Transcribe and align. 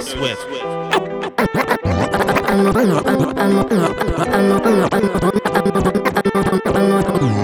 Dirty 0.00 0.12
Swift. 0.12 0.46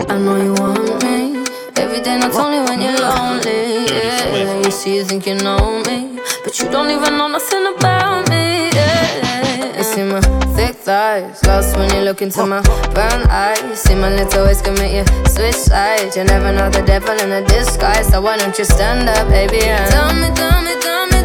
I 0.09 0.19
know 0.19 0.37
you 0.37 0.55
want 0.55 1.05
me. 1.05 1.45
Every 1.77 2.01
day, 2.01 2.19
not 2.19 2.35
only 2.35 2.61
when 2.61 2.81
you're 2.81 2.99
lonely. 2.99 3.87
Yeah. 3.87 4.65
You 4.65 4.71
see, 4.71 4.97
you 4.97 5.05
think 5.05 5.27
you 5.27 5.35
know 5.35 5.83
me, 5.87 6.19
but 6.45 6.59
you 6.59 6.71
don't 6.71 6.91
even 6.91 7.19
know 7.19 7.29
nothing 7.29 7.67
about 7.77 8.29
me. 8.31 8.71
Yeah. 8.73 9.77
You 9.77 9.85
see 9.85 10.03
my 10.05 10.21
thick 10.57 10.77
thighs, 10.77 11.45
lost 11.45 11.77
when 11.77 11.95
you 11.95 12.01
look 12.01 12.23
into 12.23 12.47
my 12.47 12.63
brown 12.95 13.29
eyes. 13.29 13.61
You 13.63 13.77
See 13.77 13.95
my 13.95 14.09
little 14.15 14.45
ways 14.47 14.63
can 14.63 14.75
make 14.75 14.95
you 14.95 15.05
switch 15.29 15.55
sides. 15.57 16.17
You 16.17 16.25
never 16.25 16.53
know 16.53 16.71
the 16.71 16.83
devil 16.83 17.19
in 17.21 17.33
a 17.33 17.47
disguise, 17.47 18.09
so 18.09 18.23
why 18.23 18.39
don't 18.39 18.57
you 18.59 18.65
stand 18.65 19.09
up, 19.09 19.29
baby? 19.29 19.61
And 19.65 19.91
tell 19.91 20.15
me, 20.15 20.31
tell 20.35 20.63
me, 20.63 20.75
tell 20.81 21.07
me, 21.09 21.16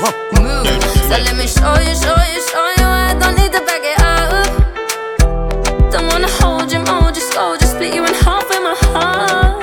Move. 0.00 0.66
So 1.08 1.16
let 1.26 1.36
me 1.36 1.46
show 1.48 1.74
you, 1.82 1.94
show 1.96 2.14
you, 2.30 2.40
show 2.46 2.66
you. 2.78 2.86
I 2.86 3.16
don't 3.18 3.34
need 3.34 3.50
to 3.50 3.60
back 3.66 3.82
it 3.82 3.98
up. 4.00 4.46
Don't 5.90 6.06
wanna 6.06 6.28
hold 6.38 6.70
you, 6.70 6.78
mold 6.80 7.16
you 7.16 7.22
slow, 7.22 7.56
just 7.56 7.72
split 7.72 7.94
you 7.94 8.04
in 8.06 8.14
half 8.14 8.48
with 8.48 8.62
my 8.62 8.76
heart. 8.92 9.58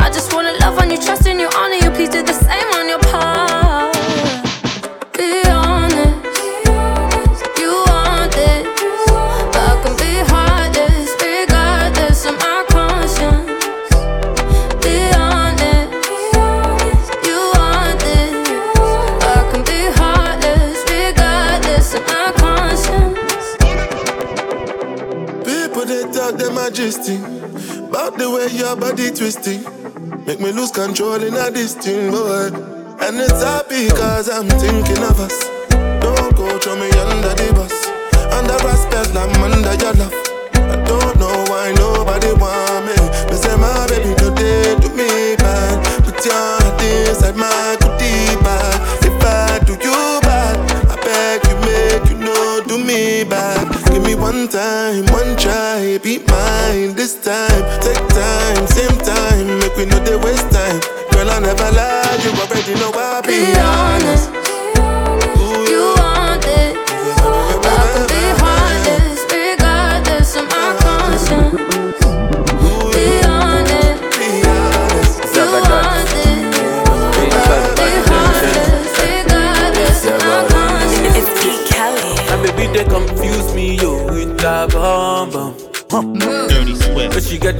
I 0.00 0.08
just 0.10 0.32
wanna 0.32 0.52
love 0.60 0.78
on 0.78 0.90
you, 0.90 0.98
trust 0.98 1.26
in 1.26 1.40
you, 1.40 1.48
your 28.74 28.80
body 28.80 29.10
twisting. 29.10 29.62
Make 30.26 30.40
me 30.40 30.50
lose 30.50 30.70
control 30.70 31.22
in 31.22 31.34
a 31.34 31.50
thing, 31.50 32.10
boy 32.10 32.48
And 33.00 33.20
it's 33.20 33.42
happy 33.42 33.88
cause 33.90 34.28
I'm 34.28 34.48
thinking 34.48 35.02
of 35.04 35.20
us. 35.20 35.36
Don't 36.00 36.34
go 36.34 36.58
throw 36.58 36.76
me 36.76 36.90
under 36.90 37.34
the 37.38 37.52
bus. 37.54 37.74
Under 38.34 38.58
respect, 38.66 39.14
I'm 39.14 39.30
under 39.42 39.74
your 39.78 39.94
love. 39.94 40.14
I 40.54 40.76
don't 40.86 41.14
know 41.20 41.44
why 41.50 41.72
nobody 41.76 42.32
want 42.34 42.86
me. 42.86 42.96
Me 43.30 43.36
say 43.36 43.56
my 43.56 43.86
baby 43.88 44.14
today 44.16 44.74
do 44.80 44.88
me 44.90 45.36
bad. 45.36 45.78
Put 46.04 46.24
your 46.24 46.34
heart 46.34 46.82
inside 46.82 47.36
my 47.36 47.76
goodie 47.80 48.34
bag 48.42 48.80
If 49.06 49.22
I 49.22 49.60
do 49.66 49.74
you 49.74 50.20
bad 50.22 50.56
I 50.90 50.96
beg 51.04 51.40
you 51.46 51.56
make 51.66 52.10
you 52.10 52.18
know 52.24 52.62
do 52.66 52.78
me 52.78 53.24
bad. 53.24 53.68
Give 53.92 54.02
me 54.02 54.14
one 54.14 54.48
time, 54.48 55.06
one 55.06 55.36
try 55.36 55.98
Be 56.02 56.18
mine 56.18 56.94
this 56.94 57.22
time. 57.22 57.62
Take 57.82 58.08
time 58.08 58.63
We 59.76 59.86
know 59.86 59.98
they 60.04 60.14
waste 60.14 60.53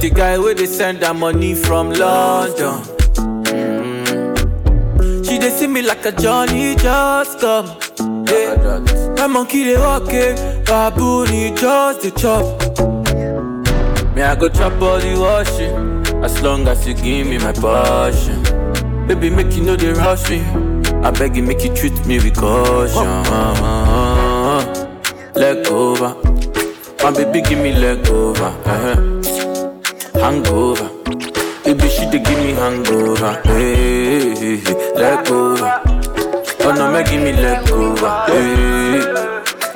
the 0.09 0.13
guy 0.13 0.37
where 0.37 0.53
they 0.53 0.67
send 0.67 0.99
her 0.99 1.15
money 1.15 1.55
from 1.55 1.89
London. 1.89 2.79
Mm. 3.45 5.25
She 5.25 5.39
they 5.39 5.49
see 5.49 5.65
me 5.65 5.81
like 5.81 6.05
a 6.05 6.11
Johnny 6.11 6.75
just 6.75 7.39
come. 7.39 7.65
Yeah. 8.29 9.15
My 9.17 9.25
monkey 9.25 9.63
they 9.63 9.77
walk 9.77 10.05
baboon 10.67 11.27
he 11.29 11.49
just 11.55 12.01
the 12.01 12.11
chop. 12.11 12.45
Me 14.15 14.21
I 14.21 14.35
go 14.35 14.47
chop 14.47 14.79
all 14.79 14.99
the 14.99 15.17
washing, 15.17 16.23
as 16.23 16.39
long 16.43 16.67
as 16.67 16.87
you 16.87 16.93
give 16.93 17.25
me 17.25 17.39
my 17.39 17.53
passion. 17.53 18.43
Baby 19.07 19.31
make 19.31 19.53
you 19.55 19.63
know 19.63 19.75
they 19.75 19.91
rush 19.93 20.29
me. 20.29 20.41
I 21.01 21.09
beg 21.09 21.35
you 21.35 21.41
make 21.41 21.63
you 21.63 21.73
treat 21.75 21.97
me 22.05 22.19
with 22.19 22.35
caution. 22.35 23.09
Leg 25.33 25.65
over. 25.67 26.13
My 27.01 27.11
baby 27.11 27.41
give 27.41 27.57
me 27.57 27.73
leg 27.73 28.07
over. 28.07 28.53
uh 28.65 29.14
Hangover. 30.25 30.89
Baby 31.63 31.87
she 31.87 32.09
dey 32.09 32.17
give 32.19 32.39
me 32.39 32.51
hangover. 32.53 33.39
Eh, 33.45 33.51
hey, 33.51 34.35
hey, 34.41 34.57
hey. 34.57 34.93
leg 34.95 35.27
over. 35.29 35.81
Oh 36.65 36.71
no, 36.75 36.91
make 36.91 37.05
give 37.11 37.21
me 37.21 37.31
let 37.33 37.63
go. 37.69 37.95
Hey, 38.25 39.03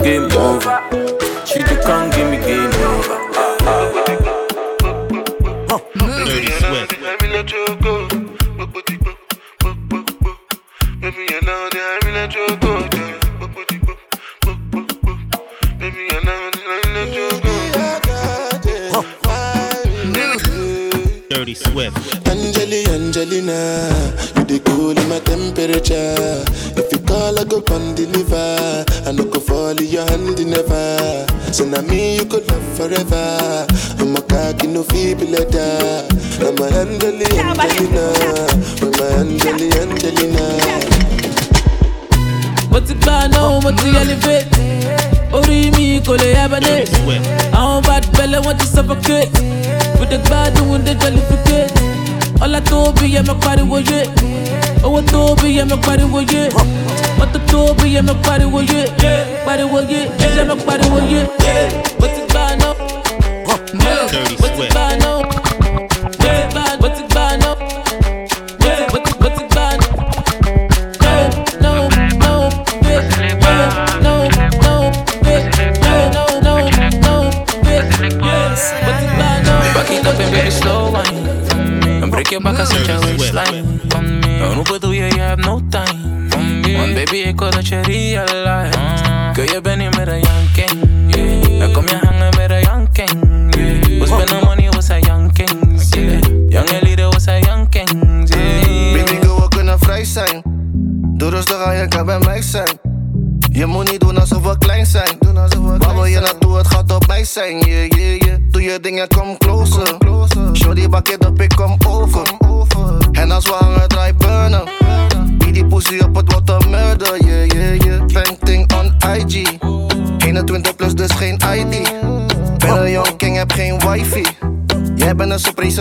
game 0.03 0.31
over. 0.31 0.77
She 1.45 1.59
dey 1.59 1.79
come 1.83 2.09
give 2.09 2.27
me 2.31 2.37
game 2.37 2.73
over. 2.89 4.18
Angelina, 23.23 23.91
you 24.39 24.43
the 24.47 24.59
cool 24.63 24.95
in 24.95 25.09
my 25.09 25.19
temperature. 25.19 26.39
If 26.79 26.87
you 26.93 26.99
call, 27.03 27.37
I 27.37 27.43
go 27.43 27.59
come 27.59 27.93
deliver. 27.93 28.85
I 29.05 29.11
no 29.11 29.25
go 29.25 29.41
fall 29.41 29.75
in 29.75 29.83
your 29.91 30.07
hand 30.07 30.39
never. 30.47 31.27
So 31.51 31.65
now 31.65 31.81
me 31.81 32.15
you 32.15 32.23
could 32.25 32.47
love 32.47 32.63
forever. 32.79 33.67
I'm 33.99 34.15
a 34.15 34.21
cocky 34.23 34.67
no 34.67 34.83
feeble 34.83 35.27
letter. 35.27 36.07
I'm 36.47 36.55
a 36.63 36.67
Angeli, 36.79 37.27
Angelina, 37.35 38.07
I'm 38.87 38.95
a 38.95 39.05
Angeli, 39.19 39.67
Angelina. 39.83 40.45
mo 42.71 42.79
ti 42.79 42.93
gbà 42.93 43.27
náà 43.33 43.59
mo 43.63 43.71
ti 43.75 43.89
elevate 43.99 44.63
orí 45.33 45.71
mi 45.75 45.99
kò 46.05 46.13
lè 46.21 46.27
hibernate 46.37 46.85
Dirty 46.85 46.95
Swift. 47.03 47.27
àwọn 47.59 47.81
bad 47.87 48.05
belle 48.17 48.37
wọn 48.45 48.55
ti 48.59 48.65
suffocate 48.65 49.41
we 49.99 50.05
dey 50.11 50.19
gbádùn 50.27 50.69
we 50.71 50.77
dey 50.85 50.95
jollificate 51.01 51.73
ọlá 52.41 52.59
tó 52.69 52.91
bí 53.01 53.07
yẹ 53.15 53.21
mọ 53.27 53.33
pariwo 53.45 53.77
yé 53.89 53.99
owó 54.83 55.01
tó 55.11 55.35
bí 55.43 55.57
yẹ 55.57 55.63
mọ 55.69 55.75
pariwo 55.87 56.19
yé 56.33 56.41
mọ́tò 57.19 57.39
tó 57.51 57.73
bí 57.83 57.87
yẹ 57.95 58.01
mọ 58.01 58.13
pariwo 58.25 58.59
yé 58.71 58.81
pariwo 59.45 59.79
yé 59.91 59.99
iṣẹ́ 60.25 60.45
mọ 60.49 60.55
pariwo 60.67 60.97
yé 61.11 61.21
mo 61.99 62.07
ti 62.15 62.21
gbà 62.29 62.43
náà 62.59 62.73
mo 64.39 64.47
ti 64.47 64.68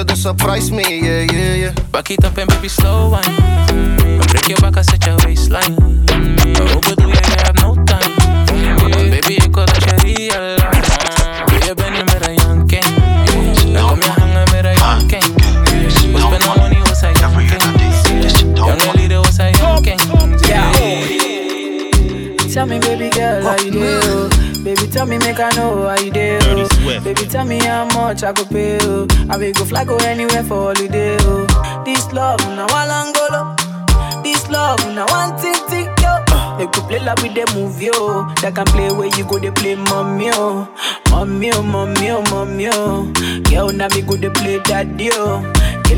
bent 0.04 0.10
een 0.10 0.16
surprise, 0.16 0.66
surprise 0.66 0.74
me, 0.74 1.04
yeah, 1.04 1.24
yeah, 1.24 1.54
yeah. 1.54 1.72
Back 1.90 2.10
it 2.10 2.24
up 2.24 2.38
and 2.38 2.48
baby 2.48 2.68
slow 2.68 3.10
wine. 3.10 3.34
Mm, 3.72 4.30
break 4.30 4.48
your 4.48 4.60
back 4.60 4.76
and 4.76 4.84
set 4.84 5.04
your 5.04 5.16
waistline. 5.24 5.74
Mm, 5.74 6.60
oh, 6.60 6.80
but 6.86 6.98
we 7.04 7.10
you 7.10 7.38
have 7.42 7.56
no 7.62 7.74
time. 7.84 8.14
Mm, 8.52 9.10
baby, 9.10 9.34
ik 9.34 9.54
wil 9.54 9.64
dat 9.64 9.82
je 9.82 9.96
realize. 9.96 10.66
Mm, 11.46 11.62
je 11.66 11.74
bent 11.74 11.90
niet 11.90 12.04
meer 12.04 12.28
een 12.28 12.34
young 12.34 12.66
king. 12.66 12.84
Dan 13.72 13.88
kom 13.88 14.02
je 14.02 14.10
hangen 14.18 14.48
met 14.52 14.64
een 14.64 14.74
young 14.74 15.06
king. 15.08 15.24
We 16.12 16.18
spend 16.18 16.56
money, 16.56 16.78
was 16.78 17.00
hij 17.00 17.12
young 17.12 17.48
king. 17.48 17.62
Young 18.54 18.94
leader, 18.94 19.20
was 19.20 19.36
hij 19.36 19.50
young 19.50 19.82
king. 19.82 20.00
Tell 22.52 22.66
me, 22.66 22.78
baby 22.78 23.10
girl, 23.10 23.42
how 23.42 23.56
you 23.58 23.70
do? 23.70 24.28
Baby, 24.62 24.88
tell 24.88 25.06
me, 25.06 25.18
make 25.18 25.38
I 25.38 25.48
know 25.54 25.86
how 25.86 25.96
you 25.96 26.10
do. 26.10 26.17
Tell 27.28 27.44
me 27.44 27.58
how 27.58 27.84
much 27.94 28.22
I 28.22 28.32
go 28.32 28.44
pay. 28.46 28.78
Oh. 28.82 29.06
I 29.28 29.36
will 29.36 29.52
go 29.52 29.64
fly, 29.64 29.84
go 29.84 29.96
anywhere 29.98 30.42
for 30.44 30.72
holiday. 30.74 31.16
Oh. 31.20 31.82
This 31.84 32.10
love, 32.12 32.40
now 32.56 32.66
one 32.68 32.88
angolo. 32.88 34.22
This 34.22 34.48
love, 34.48 34.78
now 34.94 35.06
one 35.06 35.36
thing, 35.38 35.54
thing, 35.68 35.86
yo. 36.02 36.24
They 36.58 36.66
could 36.66 36.84
play 36.88 36.98
like 37.00 37.20
with 37.22 37.34
the 37.34 37.44
movie, 37.54 37.86
yo. 37.86 38.26
They 38.40 38.50
can 38.50 38.64
play 38.66 38.90
where 38.90 39.08
you 39.16 39.24
go, 39.26 39.38
they 39.38 39.50
play 39.50 39.74
mommy, 39.74 40.30
oh. 40.32 40.68
Mommy, 41.10 41.50
oh, 41.52 41.62
mommy, 41.62 42.10
oh, 42.10 42.22
mommy, 42.30 42.68
oh. 42.72 43.12
Girl, 43.50 43.68
now 43.72 43.88
me 43.88 44.00
go, 44.02 44.16
they 44.16 44.30
play 44.30 44.58
daddy, 44.60 45.10
oh. 45.12 45.42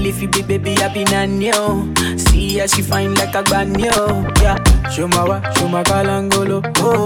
Girl, 0.01 0.09
if 0.09 0.23
you 0.23 0.29
be 0.29 0.41
baby, 0.41 0.79
I 0.79 0.89
be 0.95 1.05
nanny, 1.05 1.51
oh. 1.53 1.93
See 2.17 2.57
how 2.57 2.67
she 2.67 2.81
fine 2.81 3.15
like 3.17 3.35
a 3.35 3.43
granny, 3.43 3.85
oh. 3.93 4.27
Yeah, 4.41 4.57
show 4.89 5.07
my 5.07 5.25
wa, 5.29 5.43
show 5.53 5.69
my 5.69 5.83
kalangolo, 5.83 6.65
oh. 6.79 7.05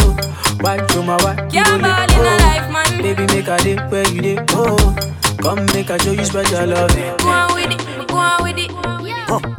Why, 0.61 0.77
show 0.87 1.03
my 1.03 1.17
wa, 1.17 1.35
Yeah, 1.51 1.67
you 1.75 1.79
go 1.79 1.83
ball 1.83 2.05
in 2.05 2.11
a 2.11 2.31
oh. 2.31 2.37
life, 2.47 2.71
man. 2.71 3.03
Baby, 3.03 3.27
make 3.35 3.49
a 3.49 3.57
day 3.59 3.75
where 3.89 4.07
you 4.09 4.23
dey, 4.23 4.39
oh. 4.51 4.95
Come 5.43 5.67
make 5.75 5.91
a 5.91 5.99
show 5.99 6.13
you 6.13 6.25
special 6.25 6.69
love. 6.69 6.95
Go 7.19 7.29
on 7.29 7.55
with 7.55 7.73
it, 7.73 8.07
go 8.07 8.15
on 8.17 8.43
with 8.45 8.59
it. 8.59 8.71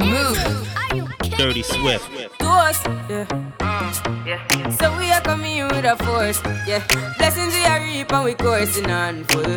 Move. 0.00 1.36
Dirty 1.36 1.62
Swift. 1.62 2.08
to 2.38 2.46
us. 2.48 2.82
Yeah. 3.10 4.70
So 4.70 4.96
we 4.96 5.12
are 5.12 5.20
coming 5.20 5.62
with 5.68 5.84
a 5.84 5.96
force. 6.02 6.40
Yeah. 6.66 6.82
Blessings 7.18 7.52
we 7.52 7.64
are 7.66 7.80
reap 7.82 8.10
and 8.10 8.24
we 8.24 8.32
coursing 8.32 8.90
on 8.90 9.24
full. 9.24 9.56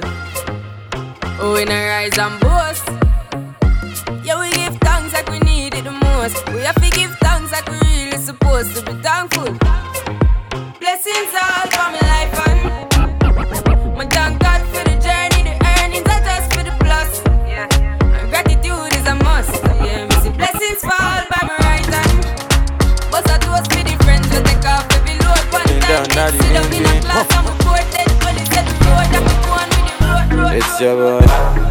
Oh, 1.41 1.53
we 1.53 1.63
not 1.63 1.79
rise 1.87 2.17
and 2.17 2.37
boast. 2.41 3.08
Yeah, 4.23 4.39
we 4.39 4.51
give 4.51 4.75
thanks 4.81 5.13
like 5.13 5.29
we 5.29 5.39
need 5.39 5.73
it 5.73 5.83
the 5.83 5.91
most. 5.91 6.37
We 6.53 6.61
have 6.61 6.75
to 6.75 6.89
give 6.91 7.11
thanks 7.21 7.51
like 7.51 7.67
we 7.69 7.79
really 8.05 8.17
supposed 8.17 8.75
to 8.75 8.81
be 8.83 8.93
thankful. 9.01 9.49
Blessings 10.79 11.33
all 11.33 11.65
for 11.73 11.87
my 11.93 12.01
life 12.13 12.33
and 12.47 13.97
my 13.97 14.05
thank 14.05 14.39
God 14.39 14.61
for 14.73 14.83
the 14.85 14.95
journey, 15.01 15.41
the 15.49 15.55
earnings 15.81 16.07
are 16.07 16.21
just 16.23 16.53
for 16.53 16.63
the 16.63 16.73
plus. 16.85 17.21
Yeah. 17.47 17.67
And 18.15 18.29
gratitude 18.29 18.93
is 18.93 19.05
a 19.07 19.15
must. 19.23 19.53
Yeah, 19.81 20.05
me 20.05 20.15
see 20.23 20.33
blessings 20.37 20.81
fall 20.81 21.21
by 21.33 21.41
my 21.49 21.57
right 21.65 21.85
hand. 21.89 22.25
But 23.11 23.25
I 23.29 23.37
do 23.39 23.49
us 23.57 23.65
with 23.73 23.85
the 23.89 23.97
friends 24.03 24.27
we 24.29 24.37
take 24.45 24.65
off 24.65 24.85
every 24.93 25.17
load 25.23 25.43
one 25.51 25.65
Sit 25.67 25.81
down, 25.81 26.05
time. 26.05 26.15
daddy, 26.15 26.37
Sit 26.37 26.53
down 26.53 26.73
in 26.73 26.85
a 26.85 26.89
baby. 26.93 26.99
class 27.05 27.27
and 27.35 27.45
we 27.47 27.53
board 27.65 27.85
dead 27.89 28.09
police 28.21 28.49
set 28.53 28.65
the 28.69 28.75
road 28.85 29.09
and 29.17 29.23
we 29.25 29.33
go 29.41 29.51
on 29.57 29.69
with 29.73 29.85
the 29.89 30.05
road, 30.05 30.27
road, 30.37 30.55
It's 30.61 30.69
road. 30.77 30.81
your 30.81 30.95
boy. 31.21 31.68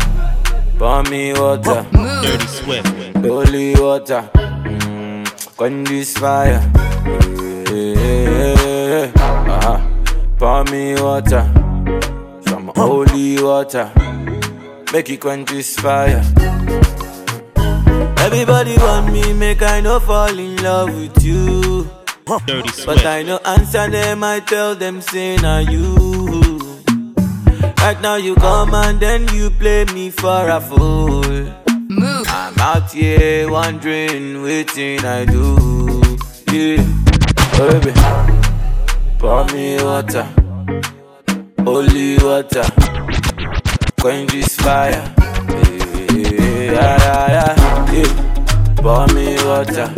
Pour 0.79 1.03
me 1.11 1.33
water, 1.33 1.85
Dirty 2.23 2.47
Swift. 2.47 2.87
holy 3.27 3.75
water. 3.75 4.31
Mm, 4.35 5.25
quench 5.57 5.89
this 5.89 6.17
fire. 6.17 6.63
Yeah, 7.73 9.11
uh-huh. 9.17 9.79
Pour 10.39 10.65
me 10.71 10.95
water, 10.95 11.45
some 12.47 12.71
holy 12.77 13.43
water. 13.43 13.91
Make 14.93 15.11
it 15.11 15.21
quench 15.21 15.51
this 15.51 15.77
fire. 15.77 16.23
Everybody 18.19 18.77
want 18.79 19.13
me, 19.13 19.33
make 19.33 19.63
I 19.63 19.81
no 19.81 19.99
fall 20.01 20.39
in 20.39 20.57
love 20.63 20.95
with 20.95 21.23
you. 21.25 21.91
Dirty 22.47 22.83
But. 22.87 23.05
I 23.05 23.23
no 23.23 23.39
answer 23.45 23.91
them, 23.91 24.23
I 24.23 24.41
tell 24.41 24.75
them, 24.77 25.01
say, 25.01 25.37
na 25.37 25.59
you. 25.59 26.08
Right 27.89 28.03
now 28.03 28.17
you 28.17 28.35
come 28.35 28.75
and 28.75 29.01
then 29.01 29.27
you 29.29 29.49
play 29.49 29.87
me 29.87 30.11
for 30.11 30.47
a 30.51 30.61
fool. 30.61 31.25
I'm 31.25 32.59
out 32.61 32.93
here 32.93 33.51
wondering, 33.51 34.43
waiting 34.43 35.03
I 35.07 35.25
do. 35.25 35.57
Yeah, 36.53 36.85
oh, 37.55 37.81
baby, 37.81 37.93
pour 39.19 39.47
me 39.47 39.83
water, 39.83 40.29
holy 41.65 42.19
water, 42.19 42.67
quench 43.99 44.33
this 44.33 44.55
fire. 44.57 45.15
Yeah, 46.13 46.69
yeah, 46.77 47.27
yeah, 47.37 47.91
yeah. 47.91 48.75
Pour 48.83 49.07
me 49.15 49.37
water, 49.49 49.89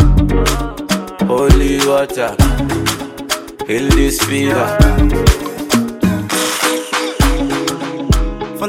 holy 1.26 1.84
water, 1.88 2.36
heal 3.66 3.88
this 3.90 4.22
fever. 4.22 5.49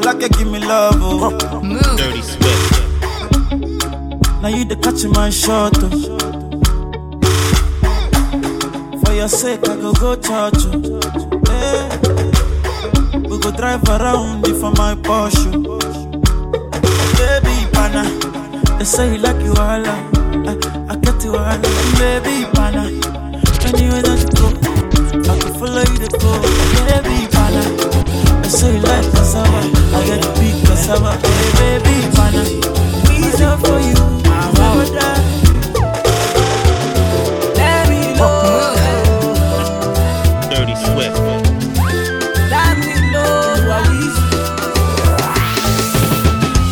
Like 0.06 0.22
you 0.22 0.30
give 0.30 0.48
me 0.52 0.60
love, 0.60 0.96
oh. 1.00 1.38
Dirty 1.98 2.22
Swift. 2.22 2.72
Now 4.42 4.48
you 4.50 4.66
the 4.66 4.76
catch 4.82 5.04
my 5.06 5.30
shot, 5.30 5.74
oh. 5.78 5.90
For 9.06 9.14
your 9.14 9.28
sake, 9.28 9.68
I 9.68 9.76
go 9.76 9.94
go 9.94 10.16
church, 10.16 10.66
oh. 10.68 11.00
Hey. 11.48 11.90
We 13.28 13.38
go 13.40 13.52
drive 13.52 13.84
around 13.90 14.48
it 14.48 14.56
for 14.56 14.72
my 14.72 14.96
Porsche. 14.96 15.66
oh. 15.68 15.80
Baby, 17.18 17.56
pana, 17.72 18.04
they 18.78 18.86
say 18.86 19.12
you 19.14 19.18
like 19.20 19.42
you 19.44 19.54
all, 19.54 19.86
oh. 19.86 20.10
I, 20.48 20.94
I 20.94 20.96
get 20.98 21.24
you 21.24 21.36
all, 21.36 21.60
oh. 21.64 21.96
baby, 22.00 22.46
pana. 22.54 22.84
Anywhere 23.64 24.02
that 24.02 24.20
you 24.22 24.30
go, 24.36 24.48
I 25.32 25.38
can 25.40 25.54
follow 25.60 25.82
you 25.82 25.98
to 25.98 26.10
go, 26.18 26.32
baby, 26.88 27.28
pana. 27.32 27.41
Say 28.52 28.76
you 28.76 28.82
like 28.82 29.06
cassava, 29.14 29.60
I 29.96 30.06
get 30.08 30.20
the 30.22 30.30
big 30.40 30.56
cassava, 30.68 31.12
hey, 31.58 31.80
baby, 31.84 31.96
pana. 32.16 32.44
For 33.62 33.80
you, 33.80 33.94
you 33.94 34.32
are 34.32 35.22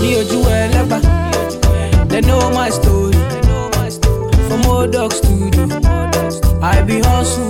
ní 0.01 0.15
ojú 0.21 0.39
ẹlẹ́gbà 0.61 0.97
they 2.11 2.21
know 2.27 2.43
my 2.57 2.69
story 2.77 3.19
from 4.47 4.61
old 4.73 4.89
dog 4.95 5.11
studio 5.19 5.63
i 6.73 6.75
be 6.87 6.97
hustle 7.07 7.48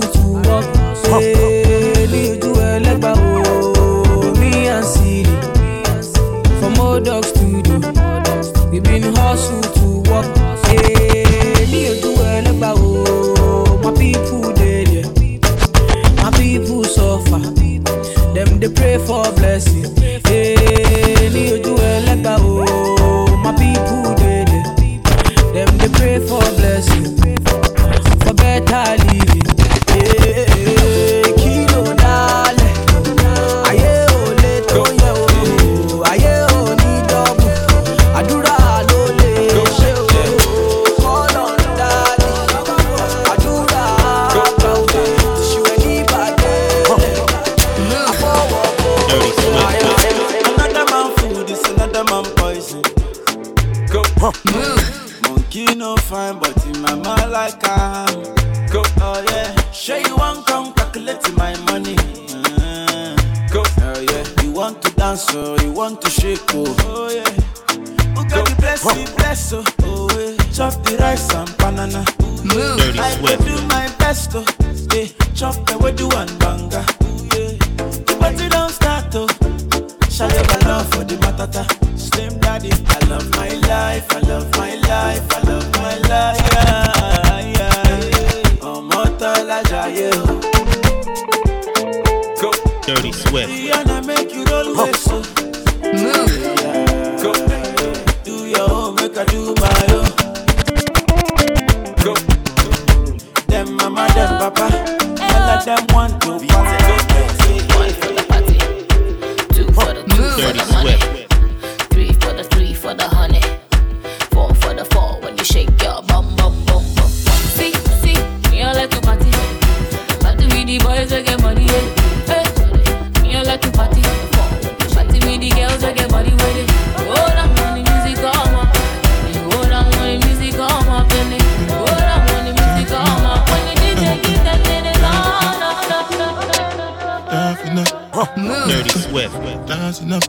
Dirty 138.20 138.90
Swift. 138.90 139.34
Dancing 139.66 140.12
up. 140.12 140.22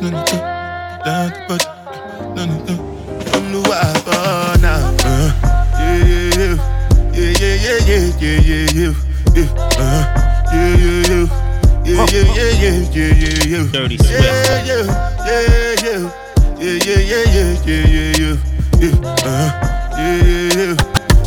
None 0.00 0.14
of 0.14 0.26
them. 0.26 0.42
Dance, 1.04 1.38
but 1.48 1.62
none 2.34 2.50
of 2.50 2.66
them. 2.66 2.80
I'm 3.32 3.52
the 3.52 3.60
wife 3.62 4.02
for 4.02 4.58
now. 4.58 4.80
Yeah, 5.78 6.02
yeah, 6.02 6.34
yeah. 6.36 6.56
Yeah, 7.14 7.30
yeah, 7.38 7.54
yeah, 7.62 8.10
yeah, 8.18 8.38
yeah, 8.42 8.66
yeah. 8.74 8.94
Yeah, 9.34 9.48
yeah, 10.52 11.10
yeah. 11.10 11.26
Yeah, 11.84 12.06
yeah, 12.10 12.26
yeah, 12.34 12.76
yeah, 12.90 13.10
yeah, 13.14 13.46
yeah. 13.46 13.64
Dirty 13.70 13.96
Swift. 13.98 14.12
Yeah, 14.12 14.64
yeah, 14.64 14.82
yeah, 15.26 15.42
yeah. 15.82 16.02
Yeah, 16.58 16.76
yeah, 16.82 17.00
yeah, 17.00 17.24
yeah, 17.32 17.50
yeah, 17.66 17.86
yeah, 17.86 18.18
yeah. 18.18 18.36
Yeah, 18.80 18.98
yeah, 19.96 20.58
yeah. 20.58 20.74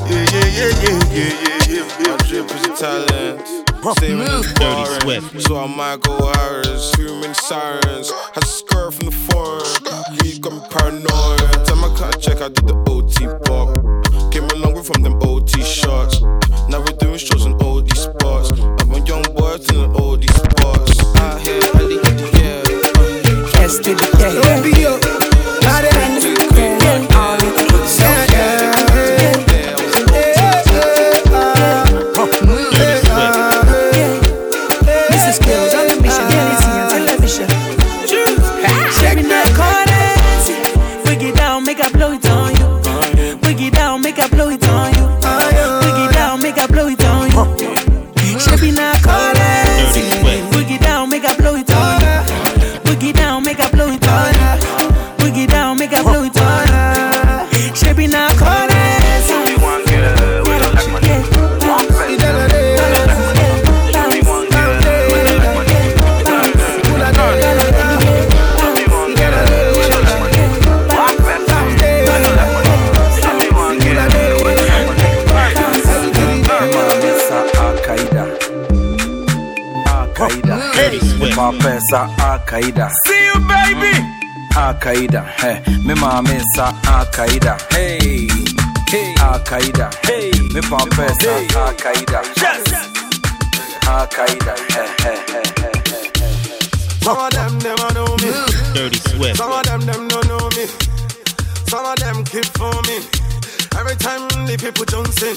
Yeah, 0.05 0.23
yeah, 0.33 0.47
yeah, 0.57 0.71
yeah, 0.83 0.99
yeah, 1.15 1.31
yeah, 1.45 1.71
yeah. 1.71 1.85
My 2.03 2.17
drip 2.27 2.51
is 2.51 2.63
a 2.65 2.75
talent. 2.75 3.64
Saving 3.93 4.17
Move. 4.17 4.45
Dirty 4.55 4.59
foreign, 4.59 5.01
Swift. 5.01 5.41
So 5.43 5.57
I 5.57 5.67
might 5.67 6.01
go 6.01 6.31
Harris. 6.33 6.91
Too 6.91 7.19
many 7.21 7.33
sirens. 7.35 8.11
I 8.35 8.39
to 8.39 8.47
skirt 8.47 8.93
from 8.95 9.05
the 9.05 9.11
foreign. 9.11 9.65
You 10.23 10.39
got 10.39 10.53
me 10.53 10.61
paranoid. 10.71 11.41
Every 11.41 11.65
time 11.65 11.83
I 11.83 11.95
cut 11.95 12.15
a 12.15 12.19
check, 12.19 12.41
I 12.41 12.49
did 12.49 12.65
the 12.67 12.75
OT 12.89 13.27
pop. 13.45 13.69
Came 14.31 14.45
a 14.45 14.55
long 14.55 14.73
way 14.73 14.83
from 14.83 15.03
them 15.03 15.19
OT 15.21 15.61
shots. 15.61 16.21
Now 16.67 16.79
we're 16.79 16.97
doing 16.97 17.17
shows 17.17 17.45
in 17.45 17.53
OD 17.61 17.95
spots. 17.95 18.49
I'm 18.81 18.91
a 18.91 18.99
young 19.05 19.23
boy 19.37 19.53
in 19.53 19.77
the 19.77 19.89
OD 20.01 20.25
spots. 20.33 20.97
Out 21.21 21.41
here, 21.41 21.61
Ali, 21.75 22.01
yeah. 22.41 23.61
S 23.61 23.77
to 23.77 23.93
the 23.93 24.09
K. 24.17 24.33
Baby, 24.41 24.81
yo. 24.81 24.97
Not 25.61 26.44
Mapesa 82.55 82.61
Akaida. 82.61 82.91
See 83.05 83.25
you, 83.25 83.33
baby. 83.47 83.91
Akaida. 84.53 85.25
Hey, 85.25 85.61
me 85.83 85.93
mama 85.95 86.39
sa 86.55 86.71
Akaida. 86.83 87.59
Hey, 87.71 88.27
hey, 88.87 89.13
Akaida. 89.15 89.93
Hey, 90.05 90.31
me 90.53 90.61
papesa 90.61 91.47
Akaida. 91.49 92.21
Yes. 92.37 92.63
Akaida. 93.83 94.55
Hey, 94.71 94.87
hey, 94.99 95.17
hey, 95.27 95.43
hey, 95.57 95.73
hey, 95.87 96.11
hey. 96.15 96.59
Some 97.01 97.17
of 97.17 97.31
them 97.31 97.57
never 97.59 97.93
know 97.93 98.15
me. 98.17 98.31
Dirty 98.73 98.99
Swift. 99.09 99.37
Some 99.37 99.51
of 99.51 99.65
them 99.65 99.81
them 99.81 100.07
don't 100.07 100.27
know 100.27 100.49
me. 100.55 100.65
Some 101.67 101.85
of 101.85 101.95
them 101.97 102.23
keep 102.23 102.45
for 102.57 102.71
me. 102.87 102.97
Every 103.77 103.95
time 103.97 104.27
the 104.47 104.57
people 104.57 104.85
jump 104.85 105.07
in. 105.21 105.35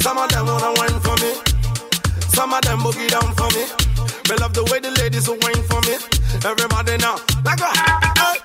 Some 0.00 0.18
of 0.18 0.28
them 0.30 0.46
wanna 0.46 0.72
wine 0.78 1.00
for 1.00 1.16
me. 1.18 1.34
Some 2.30 2.52
of 2.54 2.62
them 2.62 2.78
boogie 2.78 3.08
down 3.08 3.34
for 3.34 3.50
me. 3.56 3.91
Me 4.28 4.36
love 4.38 4.54
the 4.54 4.62
way 4.70 4.78
the 4.80 4.90
ladies 5.02 5.26
will 5.28 5.38
wine 5.42 5.62
for 5.68 5.80
me. 5.82 5.94
Everybody 6.46 6.96
now, 6.98 7.16
like 7.44 7.60
a 7.60 7.70
hey. 8.20 8.38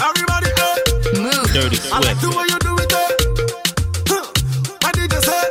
Everybody, 0.00 0.50
hey. 0.56 0.76
Move. 1.20 1.50
Dirty 1.52 1.78
I 1.92 1.98
like 2.00 2.18
the 2.20 2.30
way 2.30 2.46
you 2.48 2.58
do 2.62 2.72
it, 2.78 2.92
hey. 2.92 3.10
Huh. 4.08 4.24
What 4.82 4.94
did 4.94 5.12
you 5.12 5.20
say? 5.20 5.44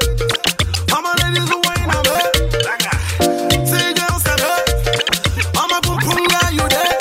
How 0.89 1.01
my 1.01 1.13
ladies 1.21 1.47
will 1.51 1.61
wine 1.61 1.91
on 1.91 2.03
me. 2.07 2.17
Like 2.65 2.85
a 2.87 2.93
See 3.67 3.93
girls 3.93 4.23
said, 4.23 4.39
hey. 4.39 4.63
I'm 5.59 5.69
a 5.75 5.79
boom 5.83 5.99
boom 5.99 6.23
guy, 6.31 6.49
you 6.55 6.65
there? 6.71 6.97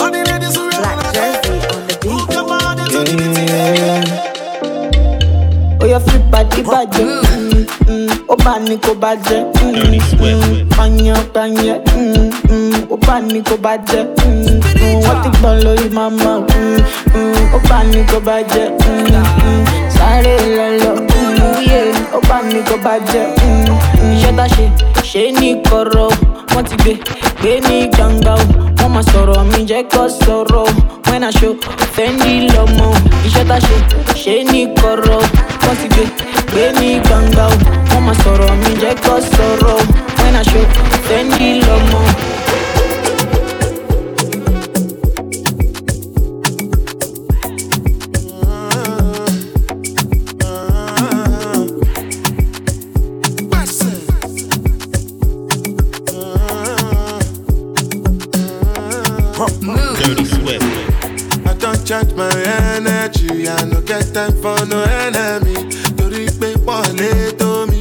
All 0.00 0.10
the 0.10 0.24
ladies 0.24 0.56
who 0.56 0.62
really 0.66 0.82
Black 0.82 0.96
wanna 0.96 1.12
jersey 1.12 1.60
on 1.68 1.84
the 1.86 1.94
beat. 2.00 2.10
Move 2.10 2.32
your 2.32 2.44
body 2.48 2.84
to 2.90 3.00
the 3.04 3.14
beat. 3.36 3.52
Oh, 5.80 5.86
your 5.86 6.00
flip 6.00 6.24
body 6.32 6.62
bàjẹ́. 6.64 7.17
Mm, 8.28 8.34
mm, 8.34 8.34
Ó 8.34 8.36
bá 8.44 8.58
ní 8.58 8.76
kó 8.76 8.92
bàjẹ́. 9.02 9.44
Mm, 9.62 9.72
Dirty 9.72 10.00
Swift. 10.00 10.46
mm, 10.46 10.68
Pààyàn 10.76 11.22
pààyàn. 11.34 11.78
Mm, 11.96 12.30
mm, 12.50 12.72
Ó 12.90 12.96
bá 13.06 13.20
ní 13.20 13.40
kó. 13.42 13.56
Mm, 13.56 14.60
mm, 14.80 15.00
Wọ́n 15.04 15.16
ti 15.22 15.28
gbọ́n 15.38 15.56
lórí 15.64 15.88
màmá. 15.96 16.32
Mm, 16.56 16.80
mm, 17.14 17.54
Ó 17.54 17.58
bá 17.68 17.82
ní 17.90 18.00
kó. 18.10 18.18
Mm, 18.20 18.30
mm, 19.44 19.64
Sáré 19.96 20.34
lọ́lọ́. 20.56 20.94
Mm, 20.96 21.56
Ó 22.16 22.20
bá 22.28 22.42
ní 22.42 22.60
kó. 22.68 22.76
Mm, 22.76 23.68
mm, 24.02 24.12
Iṣẹ́ 24.14 24.36
tá 24.36 24.46
ṣe 24.54 24.64
ṣe 25.10 25.32
ní 25.40 25.48
kọ̀rọ̀. 25.70 26.10
Wọ́n 26.54 26.64
ti 26.68 26.76
gbé 26.76 26.92
gbé 27.40 27.60
ní 27.68 27.88
gbangba 27.92 28.34
o. 28.34 28.44
Wọ́n 28.78 28.90
máa 28.94 29.02
sọ̀rọ̀ 29.12 29.44
mi 29.50 29.64
jẹ́ 29.68 29.82
kó 29.92 30.08
sọ̀rọ̀ 30.08 30.64
o. 30.64 30.66
When 31.10 31.24
I 31.24 31.30
show 31.30 31.54
Fendi 31.94 32.48
lọ́mọ 32.54 32.86
o. 32.86 32.94
Iṣẹ́ 33.26 33.44
tá 33.48 33.56
ṣe 33.66 33.76
ṣe 34.22 34.44
ní 34.52 34.66
kọ̀rọ̀ 34.80 35.22
ti 35.80 35.88
gbé 36.52 36.64
ní 36.80 36.88
gbangba 37.04 37.44
o. 37.46 37.54
Wọ́n 37.90 38.02
máa 38.06 38.16
sọ̀rọ̀ 38.22 38.52
mi 38.62 38.72
jẹ́ 38.82 38.94
kó. 39.04 39.14
When 40.20 40.36
I 40.36 40.42
show 40.50 40.64
Fendi 41.06 41.48
lọ́mọ 41.66 42.00
time 64.18 64.34
for 64.42 64.58
no 64.66 64.82
enemy 65.06 65.54
torí 65.96 66.26
pé 66.40 66.48
pọ̀ 66.66 66.82
tó 67.40 67.50
mi. 67.70 67.78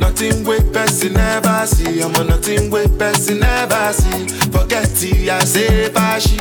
Nothing 0.00 0.38
wey 0.48 0.60
person 0.72 1.12
never 1.12 1.66
see 1.66 2.00
ọmọ 2.06 2.20
nothing 2.30 2.70
wey 2.72 2.86
person 3.00 3.38
never 3.40 3.92
see 4.00 4.20
forget 4.52 4.86
ti 4.98 5.10
a 5.28 5.38
ṣe 5.52 5.66
fàṣì. 5.94 6.36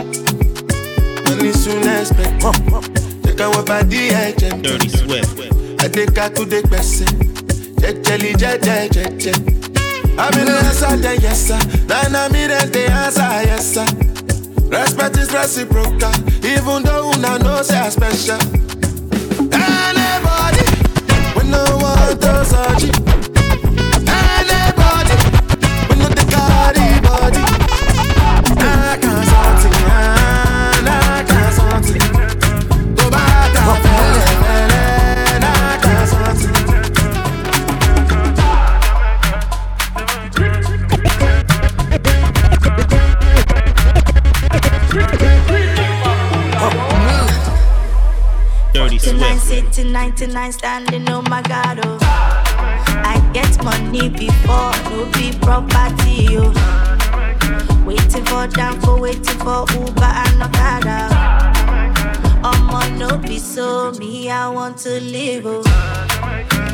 Money 1.26 1.52
soon 1.62 1.84
expect 2.00 2.44
ṣe 3.24 3.32
káwọn 3.40 3.64
bàdí 3.70 4.02
ẹ̀jẹ̀ 4.26 4.54
mi. 4.62 4.72
Adékakúdé 5.84 6.60
pẹ̀sẹ̀ 6.72 7.12
jẹjẹli 7.82 8.32
jẹjẹ. 8.42 9.34
Abinrin 10.24 10.64
ẹsẹ̀ 10.72 10.94
dẹ̀ 11.04 11.16
yẹsà, 11.26 11.58
nana 11.90 12.22
mi 12.34 12.42
dẹ̀ 12.52 12.66
dẹ̀ 12.74 12.88
ẹsẹ̀ 13.04 13.30
yẹsà. 13.52 13.84
Respect 14.70 15.18
is 15.18 15.32
reciprocal, 15.34 16.12
even 16.44 16.84
though 16.84 17.12
una 17.12 17.40
know 17.40 17.62
say 17.62 17.78
I 17.78 17.90
special. 17.90 18.38
Anybody, 19.54 20.66
we 21.36 21.44
no 21.50 21.64
want 21.82 22.20
to 22.22 22.46
search. 22.46 22.84
Anybody, 24.08 25.16
we 25.90 25.96
no 25.96 26.08
the 26.10 26.26
body. 26.32 27.44
I 28.60 28.98
can't 29.02 29.26
sort 29.30 30.17
99 49.58 49.92
99 49.92 50.52
standing, 50.52 51.10
oh 51.10 51.24
my 51.24 51.42
god, 51.42 51.80
oh. 51.84 51.98
I 52.02 53.18
get 53.34 53.58
money 53.64 54.08
before, 54.08 54.72
no 54.92 55.10
be 55.14 55.36
property, 55.40 56.28
oh. 56.38 56.54
Waiting 57.84 58.24
for 58.26 58.48
for 58.82 59.00
waiting 59.02 59.40
for 59.40 59.66
Uber 59.74 60.04
and 60.04 60.44
Okada. 60.44 61.10
I'ma 62.44 62.88
no 62.98 63.18
be 63.18 63.40
so 63.40 63.92
me, 63.94 64.30
I 64.30 64.48
want 64.48 64.78
to 64.80 65.02
live, 65.02 65.48
oh. 65.48 65.64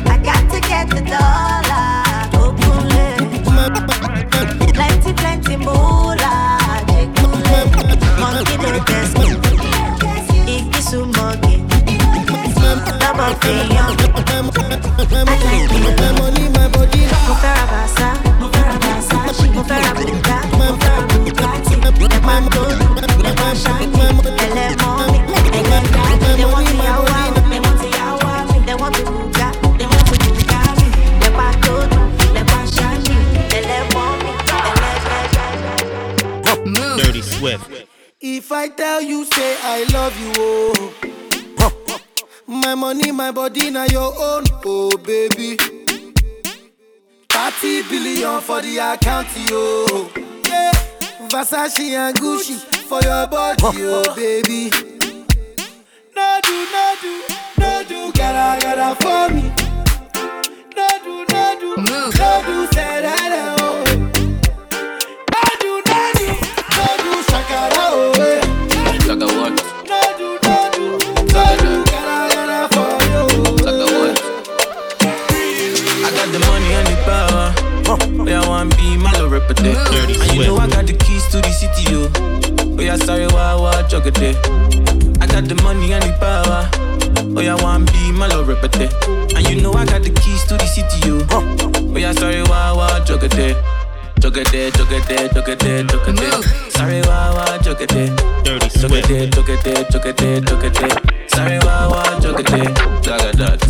I 0.04 0.20
got 0.22 0.44
to 0.52 0.60
get 0.68 0.90
the 0.90 1.00
dollar, 1.08 2.44
open 2.44 2.84
Plenty, 4.74 5.12
plenty 5.14 5.56
moolah, 5.56 6.84
jekule. 6.88 7.64
Monkey 8.20 8.56
no 8.58 8.84
best, 8.84 9.16
Iggy 10.46 10.80
sumogi. 10.82 11.43
Dirty 36.96 37.22
Swift. 37.22 37.86
If 38.20 38.50
I 38.50 38.68
tell 38.68 39.00
you, 39.00 39.24
say 39.26 39.56
I 39.62 39.84
love 39.92 40.18
you, 40.18 40.32
oh. 40.38 41.13
My 42.74 42.80
money, 42.92 43.12
my 43.12 43.30
body, 43.30 43.70
now 43.70 43.84
your 43.84 44.12
own, 44.18 44.42
oh 44.64 44.90
baby. 44.96 45.56
30 47.28 47.82
billion 47.88 48.40
for 48.40 48.60
the 48.62 48.78
account, 48.78 49.28
yo. 49.48 50.10
Yeah. 50.48 50.72
Versace 51.28 51.78
and 51.92 52.16
Gucci 52.16 52.58
for 52.88 53.00
your 53.02 53.28
body, 53.28 53.62
oh 53.84 54.12
baby. 54.16 54.70
No 56.16 56.40
do, 56.42 56.66
no 56.72 56.94
do, 57.00 57.22
no 57.58 57.84
do, 57.86 58.12
gotta, 58.12 58.60
gotta 58.60 58.96
for 59.00 59.28
me. 59.32 59.42
No 60.74 60.88
do, 61.04 61.24
no 61.32 61.56
do, 61.60 61.76
no 61.76 62.10
do, 62.44 62.66
say 62.72 63.02
that, 63.02 63.56
oh. 63.60 63.84
No 65.30 65.42
do, 65.60 65.80
no 65.86 66.12
do, 66.18 66.26
no 66.74 66.86
do, 67.04 67.22
shakara, 67.22 67.86
oh. 67.94 68.18
eh. 68.18 69.06
Like 69.06 69.22
a 69.22 69.26
what? 69.38 69.73
Oh, 78.00 78.26
yeah, 78.26 78.46
want 78.48 78.76
be 78.76 78.96
my 78.96 79.12
there. 79.12 79.74
Dirty 79.74 80.14
And 80.20 80.34
you 80.34 80.46
know 80.46 80.56
I 80.56 80.66
got 80.68 80.86
the 80.86 80.94
keys 80.94 81.26
to 81.28 81.40
the 81.40 81.50
city, 81.52 81.92
yo. 81.92 82.10
Oh, 82.78 82.82
yeah, 82.82 82.96
sorry, 82.96 83.26
why, 83.26 83.54
why, 83.54 83.82
juggle 83.88 84.10
there. 84.12 84.34
I 85.20 85.26
got 85.26 85.44
the 85.44 85.54
money 85.62 85.92
and 85.92 86.02
the 86.02 86.12
power. 86.18 86.68
Oh, 87.36 87.40
yeah, 87.40 87.54
want 87.62 87.90
be 87.92 88.12
my 88.12 88.26
rapper 88.26 88.68
there. 88.68 88.90
And 89.36 89.48
you 89.48 89.60
know 89.60 89.72
I 89.72 89.84
got 89.84 90.02
the 90.02 90.10
keys 90.10 90.44
to 90.44 90.56
the 90.56 90.66
city, 90.66 91.06
yo. 91.06 91.22
Oh, 91.30 91.96
yeah, 91.96 92.12
sorry, 92.12 92.42
why, 92.42 92.72
why, 92.72 93.00
juggle 93.04 93.28
there. 93.28 93.54
Juggle 94.18 94.44
there, 94.50 94.70
juggle 94.70 95.00
there, 95.06 95.28
juggle 95.28 95.56
there, 95.56 95.82
juggle 95.84 96.12
there. 96.14 96.42
Sorry, 96.70 97.00
why, 97.02 97.30
why, 97.34 97.58
juggle 97.58 97.86
there. 97.86 98.16
Dirty 98.42 98.68
Swift. 98.70 99.08
there, 99.08 99.26
juggle 99.28 99.56
there, 99.62 99.84
juggle 99.84 100.12
there, 100.12 100.40
juggle 100.40 100.70
there. 100.70 101.28
Sorry, 101.28 101.58
why, 101.58 101.86
why, 101.86 102.20
juggle 102.20 102.42
there. 102.42 102.74
Juggle 103.02 103.32
that. 103.38 103.60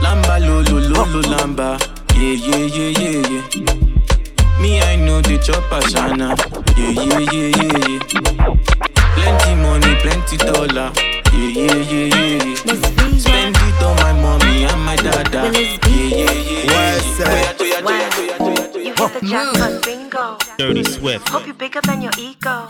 Lamba, 0.00 0.40
lo, 0.40 0.60
lo, 0.60 1.22
lamba. 1.22 1.93
Yeah, 2.14 2.32
yeah, 2.32 2.64
yeah, 2.76 2.90
yeah, 3.00 3.20
yeah. 3.30 4.60
Me, 4.60 4.80
I 4.80 4.96
know 4.96 5.20
the 5.20 5.36
chopper, 5.38 5.80
Shana. 5.90 6.36
Yeah, 6.78 6.90
yeah, 6.90 7.18
yeah, 7.32 7.50
yeah, 7.58 7.78
yeah. 7.88 8.02
Plenty 9.14 9.52
money, 9.62 9.92
plenty 10.00 10.36
dollar. 10.36 10.92
Yeah, 11.32 11.48
yeah, 11.48 11.74
yeah, 11.74 12.06
yeah, 12.14 12.44
yeah. 12.44 13.18
Spend 13.18 13.56
it 13.56 13.82
on 13.82 13.96
my 13.96 14.12
mommy 14.12 14.64
and 14.64 14.80
my 14.84 14.96
dada. 14.96 15.50
Yeah, 15.52 15.66
yeah, 15.88 16.22
yeah, 16.22 16.32
yeah. 16.32 16.72
What's 16.72 17.18
yeah. 17.18 17.52
toya, 17.58 18.84
You 18.84 18.94
get 18.94 19.10
the 19.12 19.26
jackpot 19.26 19.84
bingo. 19.84 20.38
Dirty 20.56 20.84
Swift. 20.84 21.28
Hope 21.28 21.46
you 21.46 21.54
bigger 21.54 21.80
than 21.82 22.00
your 22.00 22.12
ego. 22.18 22.66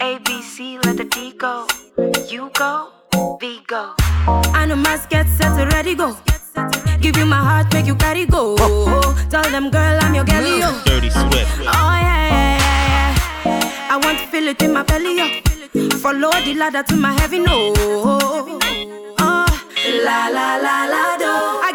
A 0.00 0.18
B 0.24 0.42
C, 0.42 0.78
let 0.84 0.96
the 0.98 1.04
D 1.04 1.32
go. 1.32 1.66
You 2.28 2.50
go, 2.54 2.90
V 3.40 3.60
go. 3.66 3.94
I 4.28 4.66
know 4.66 4.76
must 4.76 5.08
get 5.08 5.26
set 5.28 5.56
to 5.58 5.66
ready 5.74 5.94
go. 5.94 6.16
Give 7.00 7.16
you 7.16 7.26
my 7.26 7.36
heart, 7.36 7.72
make 7.72 7.86
you 7.86 7.94
carry 7.96 8.26
go. 8.26 8.56
Tell 9.30 9.42
them, 9.50 9.70
girl, 9.70 9.98
I'm 10.00 10.14
your 10.14 10.24
girlie, 10.24 10.60
yo. 10.60 10.70
Dirty 10.84 11.10
Swift. 11.10 11.58
Oh 11.60 11.64
yeah, 11.64 12.28
yeah, 12.30 12.58
yeah, 12.58 13.46
yeah. 13.46 13.88
I 13.90 13.96
want 14.02 14.18
to 14.18 14.26
feel 14.28 14.48
it 14.48 14.62
in 14.62 14.72
my 14.72 14.82
belly, 14.84 15.16
yo. 15.18 15.26
Follow 15.98 16.30
the 16.44 16.54
ladder 16.54 16.82
to 16.84 16.96
my 16.96 17.12
heaven, 17.20 17.44
no. 17.44 17.72
Oh, 17.76 18.58
uh, 19.18 19.46
la 20.04 20.28
la 20.28 20.56
la 20.56 20.84
la 20.86 21.16
do. 21.18 21.32
I 21.68 21.72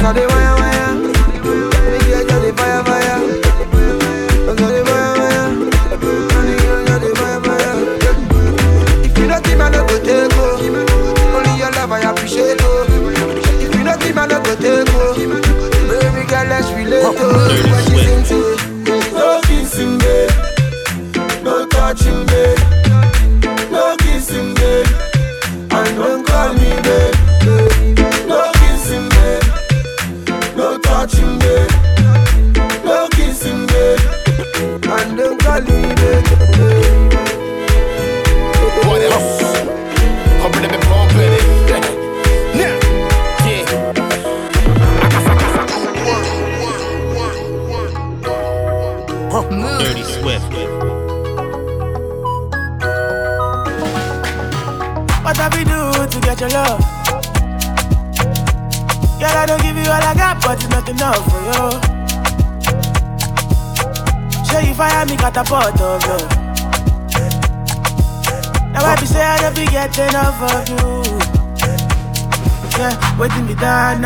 cause 0.00 0.14
they 0.14 0.26
want 0.26 0.69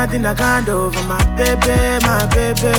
nothing 0.04 0.26
I 0.26 0.34
can't 0.34 0.66
do 0.66 0.90
for 0.90 1.04
my 1.04 1.24
baby, 1.34 1.76
my 2.04 2.26
baby. 2.36 2.76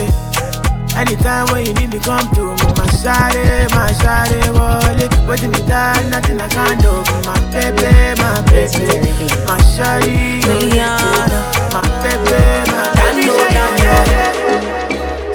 Anytime 0.96 1.48
when 1.52 1.66
you 1.66 1.74
need 1.74 1.92
me, 1.92 2.00
come 2.00 2.30
to 2.36 2.54
me, 2.54 2.70
my 2.78 2.86
shawty, 3.02 3.66
my 3.74 3.90
shawty, 3.98 4.40
wallet. 4.54 5.10
Waiting 5.28 5.50
me 5.50 5.58
down, 5.68 6.12
nothing 6.12 6.40
I 6.40 6.48
can't 6.48 6.80
do 6.80 6.92
for 7.10 7.22
my 7.26 7.34
baby, 7.50 7.90
my 8.22 8.42
baby, 8.54 9.26
my 9.50 9.58
shawty, 9.74 10.40
Rihanna, 10.46 11.42
my 11.74 11.82
baby, 12.04 12.38
my 12.72 12.86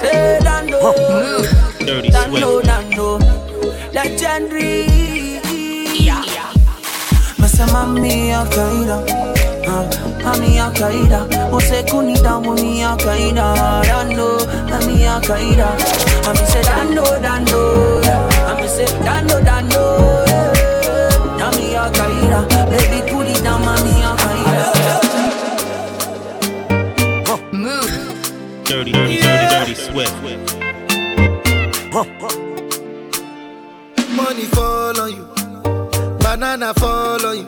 Hey, 0.01 0.39
Dando. 0.41 0.93
Dirty 1.85 2.09
Dando, 2.09 2.61
Swift. 2.61 2.67
Dando. 2.67 3.19
Legendary. 3.91 4.87
Yeah. 6.07 6.23
Masa 7.37 7.67
mami 7.67 8.29
ya 8.29 9.20
kaida. 9.71 10.23
Mami 10.23 10.55
ya 10.55 10.69
kaida. 10.71 11.19
Ose 11.51 11.83
kunida 11.83 12.39
mami 12.39 12.79
ya 12.79 12.95
kaida. 12.95 13.53
Dando, 13.87 14.37
mami 14.69 15.01
ya 15.01 15.19
kaida. 15.21 15.67
Mami 16.25 16.45
say 16.47 16.61
dando, 16.63 17.03
dando. 17.21 18.01
yeah. 18.03 18.29
Mami 18.47 18.67
say 18.67 18.85
dando, 19.05 19.39
dando. 19.41 19.83
yeah. 20.27 21.39
Mami 21.39 21.73
ya 21.73 21.89
kaida. 21.89 22.39
Baby 22.69 22.99
kunida 23.11 23.57
mami 23.59 23.93
ya 24.01 24.11
kaida. 24.15 24.65
Dirty, 28.63 28.91
dirty, 28.93 29.17
dirty, 29.17 29.47
dirty 29.51 29.75
Swift. 29.75 30.15
Money 34.15 34.45
fall 34.45 34.99
on 35.01 35.11
you, 35.11 35.27
banana 36.19 36.73
fall 36.75 37.25
on 37.25 37.37
you, 37.37 37.47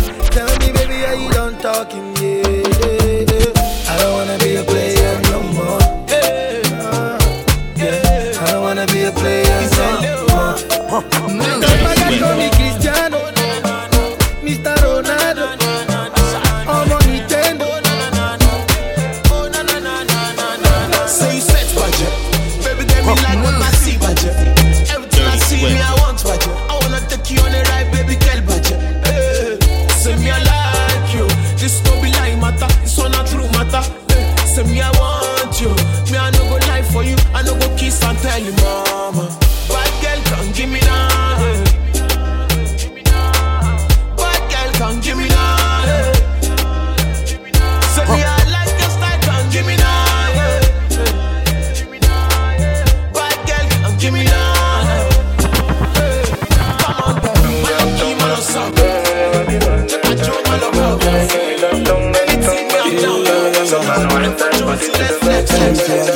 Talking? 1.61 2.20
It's 64.83 65.17
flex. 65.19 65.51
Sit, 65.85 66.10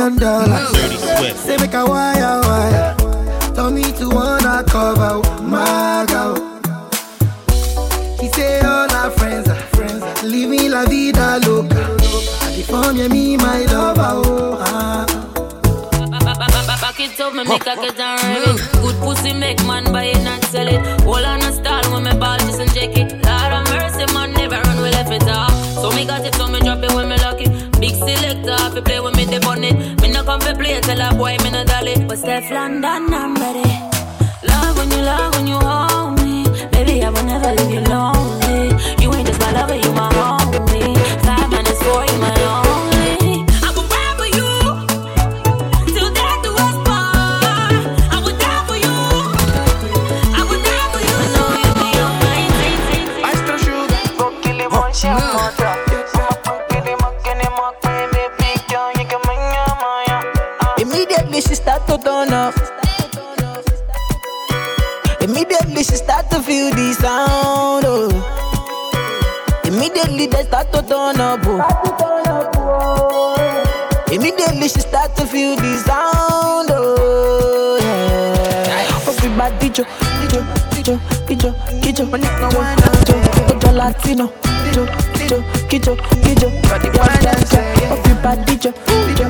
million 0.00 0.18
dollars. 0.18 0.59
Immediately 65.30 65.84
she 65.84 65.94
start 65.94 66.28
to 66.32 66.42
feel 66.42 66.70
the 66.74 66.92
sound. 66.94 67.84
Oh. 67.86 68.10
Immediately 69.64 70.26
they 70.26 70.42
start 70.42 70.72
to 70.72 70.82
turn 70.82 71.20
up. 71.20 71.38
Oh. 71.46 71.62
Immediately 74.10 74.66
she 74.66 74.80
start 74.80 75.14
to 75.14 75.26
feel 75.26 75.54
the 75.54 75.76
sound. 75.86 76.70
Oh, 76.72 77.78
yeah. 77.80 79.08
Everybody 79.08 79.70
jo, 79.70 79.84
jo, 80.32 80.42
jo, 80.82 80.98
kijo, 81.28 81.54
kijo, 81.80 82.06
kijo, 82.10 83.72
Latino, 83.72 84.26
kijo, 84.64 84.84
kijo, 85.14 85.38
kijo, 85.70 85.94
kijo. 86.26 86.48
Everybody 87.94 88.56
jo, 88.58 88.70
jo, 89.14 89.14
jo, 89.14 89.26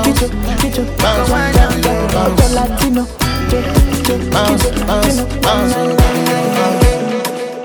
kijo, 0.00 0.26
kijo, 0.60 0.82
Latino, 2.54 3.04
jo, 3.50 3.58
jo, 4.06 4.18
Bounce, 4.30 4.70
kijo, 4.70 4.86
bounce, 4.86 5.22
bounce. 5.42 5.74
kijo. 5.74 5.96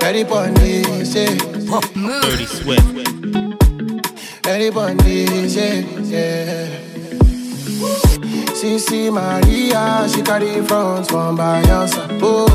Ready 0.02 0.24
for 0.24 0.46
this, 0.54 1.14
yeah. 1.14 1.34
Dirty 1.94 2.46
Swift. 2.46 2.96
Ready 4.46 4.70
for 4.70 4.94
this, 4.94 5.56
yeah. 5.56 6.68
CC 8.54 9.10
Maria, 9.12 10.08
she 10.08 10.22
carry 10.22 10.62
front 10.66 11.08
from 11.08 11.36
Bayelsa. 11.36 12.08
Oh, 12.22 12.46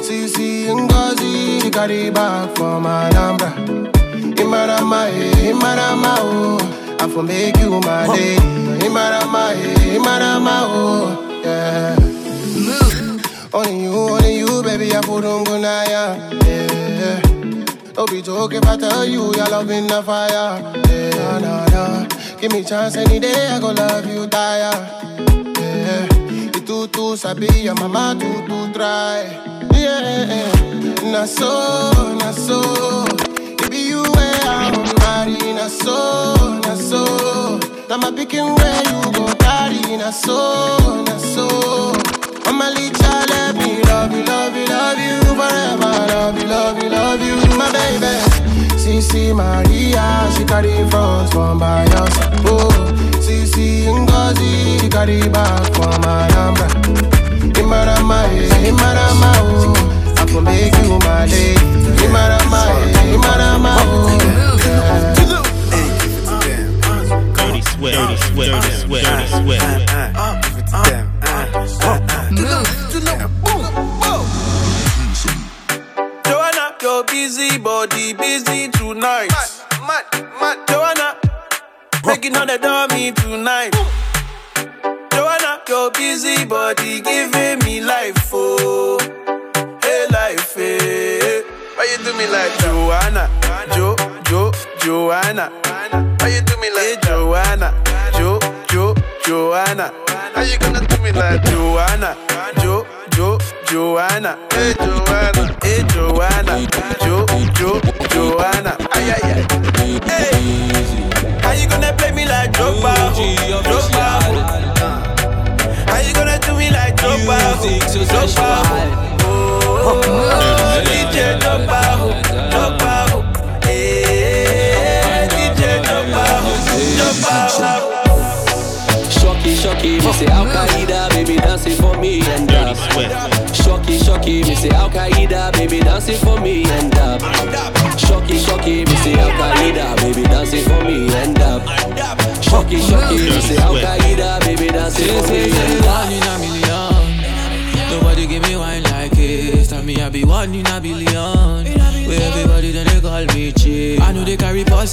CC 0.00 0.66
Ngozi, 0.68 1.60
she 1.62 1.70
carry 1.70 2.10
back 2.10 2.56
from 2.56 2.84
Anambra. 2.84 3.50
Imarama, 4.36 5.08
eh, 5.10 5.50
Imarama, 5.52 6.14
oh, 6.20 6.96
I 7.00 7.08
for 7.08 7.22
make 7.22 7.56
you 7.58 7.80
my 7.80 8.06
day. 8.16 8.36
Imarama, 8.86 9.52
eh, 9.52 9.96
Imarama, 9.98 10.62
oh, 10.70 11.42
yeah. 11.44 11.96
Only 13.52 13.82
you, 13.82 13.92
only 13.92 14.38
you, 14.38 14.62
baby, 14.62 14.94
I 14.94 15.00
put 15.00 15.24
on 15.24 15.42
good 15.44 15.60
yeah. 15.62 17.20
Don't 17.94 18.08
be 18.08 18.22
joking 18.22 18.58
if 18.58 18.64
I 18.68 18.76
tell 18.76 19.04
you 19.04 19.34
your 19.34 19.46
love 19.46 19.68
in 19.70 19.88
the 19.88 20.02
fire. 20.02 20.60
Yeah, 20.88 21.38
nah, 21.40 21.66
nah. 21.66 22.06
Give 22.40 22.52
me 22.52 22.62
chance 22.62 22.96
any 22.96 23.18
day, 23.18 23.48
I 23.48 23.58
go 23.58 23.72
love 23.72 24.06
you, 24.06 24.28
die. 24.28 24.70
Yeah, 25.58 26.06
you 26.54 26.60
too, 26.64 26.86
too 26.88 27.16
sabi, 27.16 27.48
your 27.60 27.74
mama 27.74 28.16
too, 28.20 28.46
too 28.46 28.72
try. 28.72 29.24
Yeah, 29.74 30.52
na 31.10 31.24
so, 31.24 32.14
na 32.20 32.30
so. 32.30 33.04
It 33.36 33.68
be 33.70 33.88
you 33.88 34.02
where 34.02 34.40
I'm 34.42 34.74
married, 35.00 35.56
na 35.56 35.66
so, 35.66 36.60
na 36.60 36.74
so. 36.76 37.58
Now 37.88 37.96
my 37.96 38.12
picking 38.12 38.54
where 38.54 38.82
you 38.86 39.12
go 39.12 39.34
carry, 39.40 39.96
na 39.96 40.10
so, 40.12 41.02
na 41.02 41.18
so. 41.18 41.99
Mama 42.50 42.74
Licha, 42.74 43.28
let 43.30 43.54
me 43.54 43.80
love 43.84 44.12
you, 44.12 44.24
love 44.24 44.56
you, 44.56 44.64
love 44.66 44.98
you 44.98 45.20
forever. 45.38 45.92
Love 46.10 46.36
you, 46.36 46.48
love 46.48 46.82
you, 46.82 46.88
love 46.90 47.20
you, 47.22 47.36
my 47.56 47.70
baby. 47.70 48.10
CC 48.74 49.32
Maria, 49.34 50.28
she 50.36 50.44
carry 50.44 50.74
front 50.90 51.30
from 51.32 51.60
Bayelsa. 51.60 52.42
Oh, 52.46 52.68
CC 53.22 53.86
Ngozi, 53.86 54.80
she 54.80 54.88
carry 54.88 55.28
back 55.28 55.62
from 55.74 56.02
Anambra. 56.02 56.66
Imarama, 57.54 58.24
eh, 58.34 58.68
Imarama, 58.70 59.30
oh, 59.46 60.14
I 60.18 60.24
can 60.26 60.42
make 60.42 60.74
you 60.82 60.98
my 61.06 61.26
day. 61.30 61.54
Imarama, 62.02 62.39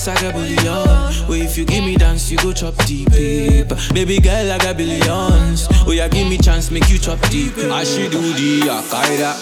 boss 0.07 0.23
like 0.23 0.35
a 0.35 1.26
Where 1.27 1.43
if 1.43 1.57
you 1.57 1.65
give 1.65 1.83
me 1.83 1.95
dance, 1.97 2.31
you 2.31 2.37
go 2.37 2.53
chop 2.53 2.75
deep. 2.85 3.09
deep. 3.11 3.67
Baby 3.93 4.19
girl, 4.19 4.51
I 4.51 4.57
got 4.57 4.77
billions. 4.77 5.67
Oh 5.85 5.91
yeah, 5.91 6.07
give 6.07 6.27
me 6.27 6.37
chance, 6.37 6.71
make 6.71 6.89
you 6.89 6.97
chop 6.97 7.19
deep. 7.29 7.57
I 7.57 7.83
she 7.83 8.07
do 8.09 8.21
the 8.21 8.61
Akaida. 8.71 9.35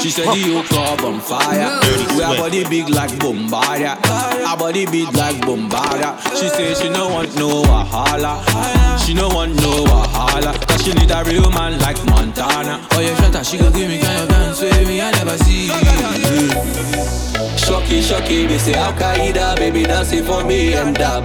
She 0.00 0.10
said 0.10 0.26
the 0.26 0.52
whole 0.52 0.62
club 0.64 1.00
on 1.00 1.20
fire. 1.20 1.80
We 2.16 2.22
her 2.22 2.36
body 2.36 2.64
big 2.68 2.88
like 2.90 3.10
Bombardia. 3.18 3.98
Her 4.06 4.56
body 4.56 4.86
big 4.86 5.12
like 5.16 5.36
Bombardia. 5.42 6.18
She 6.38 6.48
say 6.48 6.74
she 6.74 6.88
no 6.88 7.08
want 7.08 7.34
no 7.36 7.62
wahala. 7.62 8.38
She 9.04 9.12
no 9.14 9.28
want 9.28 9.54
no 9.56 9.84
wahala. 9.84 10.54
Cause 10.68 10.84
she 10.84 10.92
need 10.94 11.10
a 11.10 11.24
real 11.24 11.50
man 11.50 11.78
like 11.80 12.02
Montana. 12.06 12.86
Oh 12.92 13.00
yeah, 13.00 13.16
shut 13.20 13.34
up, 13.34 13.44
she 13.44 13.58
go 13.58 13.70
give 13.72 13.88
me 13.88 13.98
kind 14.00 14.22
of 14.22 14.28
dance 14.28 14.60
with 14.60 14.86
me, 14.86 15.00
I 15.00 15.10
never 15.10 15.36
see. 15.38 15.68
Shocky, 17.56 18.02
shocky, 18.02 18.46
me 18.46 18.58
say 18.58 18.74
Al 18.74 18.92
Qaeda, 18.92 19.56
baby 19.56 19.84
dancing 19.84 20.24
for 20.24 20.44
me 20.44 20.74
and 20.74 20.98
up. 21.00 21.24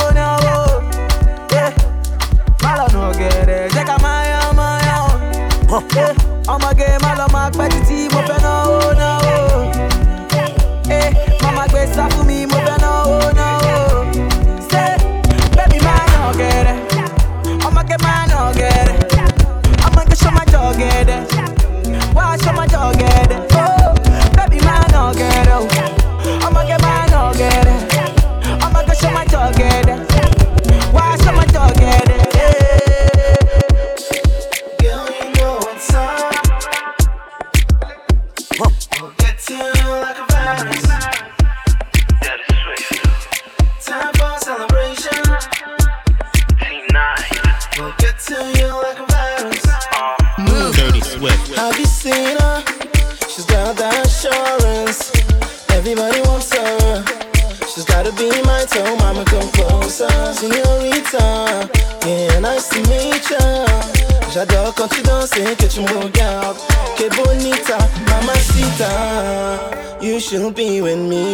Yeah, 5.71 6.13
I'm 6.49 6.61
a 6.63 6.75
game, 6.75 6.99
I'm 7.01 7.33
a 7.33 7.49
fight 7.55 7.71
the 7.71 7.79
team 7.87 8.11
up 8.11 8.29
and 8.29 8.43
oh, 8.43 8.91
no. 8.91 9.19
Oh. 9.23 9.71
Hey, 10.83 11.13
mama, 11.41 11.65
grace 11.69 11.95
up 11.95 12.11
for 12.11 12.25
me, 12.25 12.45
move 12.45 12.55
and 12.55 12.83
oh, 12.83 13.31
no. 13.33 13.59
Oh. 13.63 14.11
Say, 14.67 14.97
baby, 15.55 15.81
man, 15.81 16.09
I'll 16.19 16.33
get 16.33 16.67
it. 16.67 17.63
I'm 17.63 17.77
a 17.77 17.83
game, 17.85 17.97
man, 18.01 18.31
I'll 18.31 18.53
get 18.53 18.89
it. 18.89 19.15
I'm 19.79 19.97
a 19.97 20.13
show 20.13 20.31
my 20.31 20.43
dog, 20.43 20.77
get 20.77 21.07
it. 21.07 21.33
Why 22.13 22.35
show 22.35 22.51
my 22.51 22.67
dog, 22.67 22.99
get 22.99 23.31
it? 23.31 23.49
Oh, 23.53 23.95
baby, 24.35 24.59
man, 24.65 24.93
I'll 24.93 25.13
get 25.13 25.47
it. 25.47 25.80
lies. 40.45 41.10
she'll 70.31 70.49
be 70.49 70.79
with 70.79 70.97
me. 71.09 71.30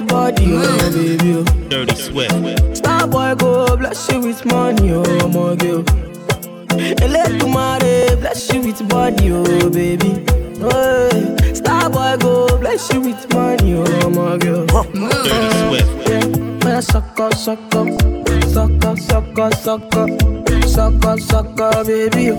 with 0.00 0.08
body, 0.08 0.46
oh 0.50 0.92
baby. 0.92 1.34
Oh. 1.34 1.68
Dirty 1.68 1.94
Swift. 1.94 2.76
Star 2.76 3.06
boy 3.06 3.34
go 3.36 3.76
bless 3.76 4.10
you 4.10 4.20
with 4.20 4.44
money, 4.46 4.92
oh 4.92 5.28
my 5.28 5.54
girl. 5.56 5.82
Eletumare 7.04 8.18
bless 8.20 8.52
you 8.52 8.60
with 8.62 8.88
body, 8.88 9.30
oh 9.32 9.70
baby. 9.70 10.24
Oh, 10.60 11.54
star 11.54 11.90
boy 11.90 12.16
go 12.20 12.58
bless 12.58 12.92
you 12.92 13.00
with 13.00 13.32
money, 13.32 13.74
oh 13.74 14.10
my 14.10 14.36
girl. 14.38 14.66
Dirty 14.66 15.58
Swift. 15.68 16.08
Yeah. 16.08 16.26
When 16.64 16.76
I 16.76 16.80
suck 16.80 17.20
up, 17.20 17.34
suck 17.34 17.58
up, 17.74 17.88
suck 18.48 18.84
up, 18.84 18.98
suck 18.98 19.38
up, 19.38 19.54
suck 19.54 19.94
up 19.96 20.44
sucker, 20.74 21.18
sucker, 21.18 21.84
baby. 21.84 22.36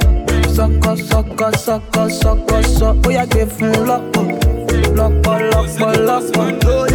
Sucker, 0.54 0.96
sucker, 0.98 1.52
sucker, 1.58 2.10
sucker, 2.10 2.64
sucker. 2.64 3.02
Oh, 3.06 3.10
yeah, 3.10 3.26
give 3.26 3.52
him 3.58 3.86
lock 3.88 4.18
up. 4.18 4.28
Lock 4.98 5.28
up, 5.28 5.42
lock 5.54 5.82
up, 5.82 5.98
lock 6.10 6.36
up. 6.36 6.95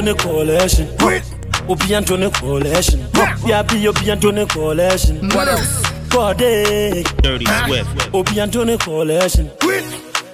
Antony 0.00 0.16
Coalition. 0.16 0.88
Quit. 0.96 1.22
Obi 1.68 1.94
Antony 1.94 2.30
Coalition. 2.30 3.00
BRB 3.12 3.86
Obi 3.86 4.10
Antony 4.10 4.46
Coalition. 4.46 5.28
What 5.28 5.46
else? 5.48 5.82
Corday. 6.10 7.02
Dirty 7.20 7.44
Swift. 7.44 8.14
Obi 8.14 8.40
Antony 8.40 8.78
Coalition. 8.78 9.50
Quit. 9.60 9.84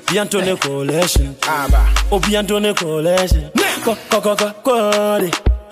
Obi 0.08 0.18
Antony 0.20 0.56
Coalition. 0.56 1.36
Obi 2.12 2.36
Antony 2.36 2.74
Coalition. 2.74 3.50
Go 3.84 3.96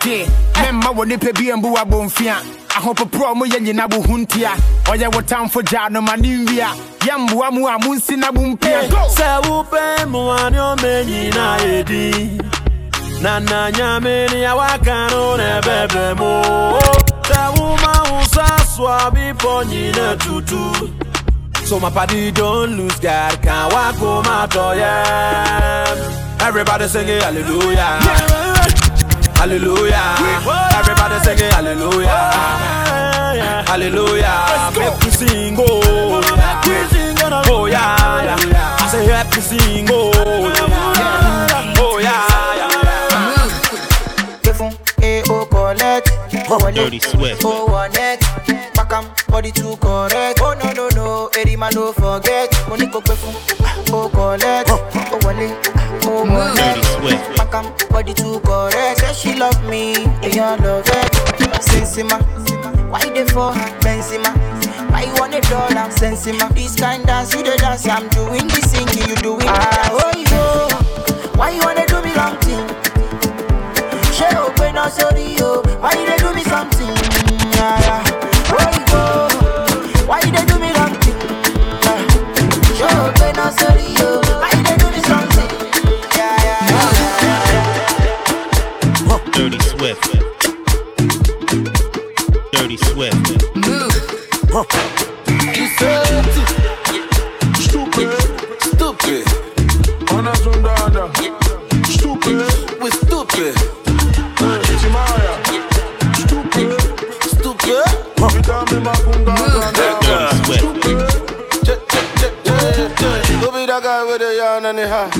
Mema 0.04 0.90
wɔ 0.92 1.06
nipa 1.08 1.32
bi 1.32 1.52
mbu 1.56 1.76
abɔmfia 1.80 2.36
ahopoprɔ 2.76 3.34
mu 3.36 3.44
yɛ 3.46 3.58
nyina 3.62 3.88
bo 3.88 4.02
ho 4.02 4.16
ntia 4.18 4.50
ɔyɛ 4.84 5.14
wo 5.14 5.20
tamfo 5.22 5.62
gyaa 5.62 5.88
no 5.90 6.02
ma 6.02 6.14
ne 6.16 6.44
nwia 6.44 6.68
yɛmboa 7.00 7.50
mu 7.52 7.66
a 7.66 7.78
monsi 7.78 8.16
na 8.18 8.30
bompia 8.30 8.82
Se 9.08 9.22
wopɛ 9.48 10.04
mmoa 10.04 10.46
anio 10.46 10.76
ɔmɛ 10.76 11.04
nyinaa 11.06 11.60
edi 11.64 12.63
na 13.24 13.40
nna 13.40 13.70
nyame 13.70 14.26
ne 14.30 14.38
yɛwaka 14.44 14.96
no 15.10 15.36
bebe 15.66 16.04
mo. 16.20 16.32
The 17.30 17.42
woman 17.56 18.00
who 18.08 18.18
sa 18.34 18.46
soa 18.72 18.98
bepɔ 19.14 19.52
nyina 19.70 20.06
tutu. 20.22 20.62
So 21.64 21.74
my 21.80 21.88
party 21.88 22.30
don't 22.32 22.76
lose 22.76 22.98
God 23.00 23.40
can't 23.42 23.72
walk 23.72 23.94
home 23.96 24.26
out 24.26 24.54
of 24.54 24.76
yeah. 24.76 26.46
Everybody 26.46 26.86
sing 26.86 27.08
it, 27.08 27.22
hallelujah. 27.22 27.98
Hallelujah. 29.40 30.06
Everybody 30.78 31.16
sing 31.24 31.38
it, 31.46 31.52
hallelujah. 31.54 32.20
Hallelujah. 33.70 34.36
Make 34.76 34.98
me 35.02 35.10
sing, 35.10 35.56
oh 35.58 36.20
yeah 37.70 38.36
I 38.78 38.80
say, 38.90 39.06
help 39.06 39.34
me 39.34 39.40
sing, 39.40 39.88
oh 39.90 40.12
collect. 46.58 46.76
Dirty 46.76 46.98
Swift. 47.00 47.42
Oh 47.44 47.66
one 47.66 47.92
neck. 47.92 48.20
Back 48.74 48.92
am 48.92 49.06
body 49.28 49.50
too 49.50 49.76
correct. 49.76 50.40
Oh 50.42 50.54
no 50.62 50.72
no 50.72 50.88
no, 50.94 51.30
Eddie 51.36 51.56
man 51.56 51.72
don't 51.72 51.94
forget. 51.94 52.52
Money 52.68 52.86
go 52.86 53.00
pay 53.00 53.14
fun. 53.14 53.34
Oh. 53.90 54.04
oh 54.04 54.08
collect. 54.08 54.68
Oh 54.70 55.18
wale. 55.24 55.56
Oh 56.04 56.24
one 56.24 56.54
neck. 56.56 56.76
Dirty 56.76 56.86
Swift. 56.98 57.36
Back 57.36 57.54
am 57.54 57.88
body 57.90 58.14
too 58.14 58.40
correct. 58.40 59.00
Say 59.00 59.12
she 59.14 59.38
love 59.38 59.62
me, 59.68 59.94
and 60.22 60.34
you 60.34 60.40
love 60.42 60.84
it. 60.86 61.12
Sensima. 61.62 62.20
Why 62.90 63.08
they 63.10 63.24
for 63.26 63.52
Benzema? 63.82 64.30
Why 64.90 65.04
you 65.04 65.14
want 65.14 65.34
a 65.34 65.40
dollar? 65.42 65.88
Sensima. 65.90 66.52
This 66.54 66.76
kind 66.76 67.04
dance 67.06 67.34
you 67.34 67.42
the 67.42 67.56
dance. 67.56 67.86
I'm 67.88 68.08
doing 68.10 68.46
the 68.46 68.60
singing, 68.68 69.08
you 69.08 69.16
doing 69.16 69.38
the 69.38 69.44
dance. 69.46 69.88
Ah, 69.90 69.90
oh 69.90 70.12
yo. 70.30 71.34
Why 71.36 71.50
you 71.50 71.60
wanna 71.62 71.86
do 71.86 72.00
me 72.02 72.12
wrong 72.14 72.36
thing? 72.38 72.62
She 74.12 74.24
open 74.36 74.76
up 74.78 74.92
sorry 74.92 75.34
yo. 75.34 75.63
You 94.54 94.60
said 94.62 96.24
stupid, 97.58 98.14
stupid. 98.62 99.26
On 100.14 100.28
a 100.28 100.32
zundada, 100.38 101.10
stupid. 101.90 102.38
We 102.80 102.88
stupid. 102.92 103.54
Timaya, 104.78 105.34
stupid, 106.14 106.70
stupid. 107.26 107.84
Vitami 108.30 108.78
mafunga 108.78 109.34
Who 113.40 113.50
be 113.50 113.66
that 113.66 113.82
guy 113.82 114.04
with 114.04 114.20
the 114.20 114.36
yarn 114.36 114.66
and 114.66 114.78
the 114.78 114.86
hat? 114.86 115.12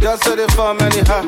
Just 0.00 0.24
say 0.24 0.34
the 0.34 0.50
farm 0.52 0.80
anyhow. 0.80 1.20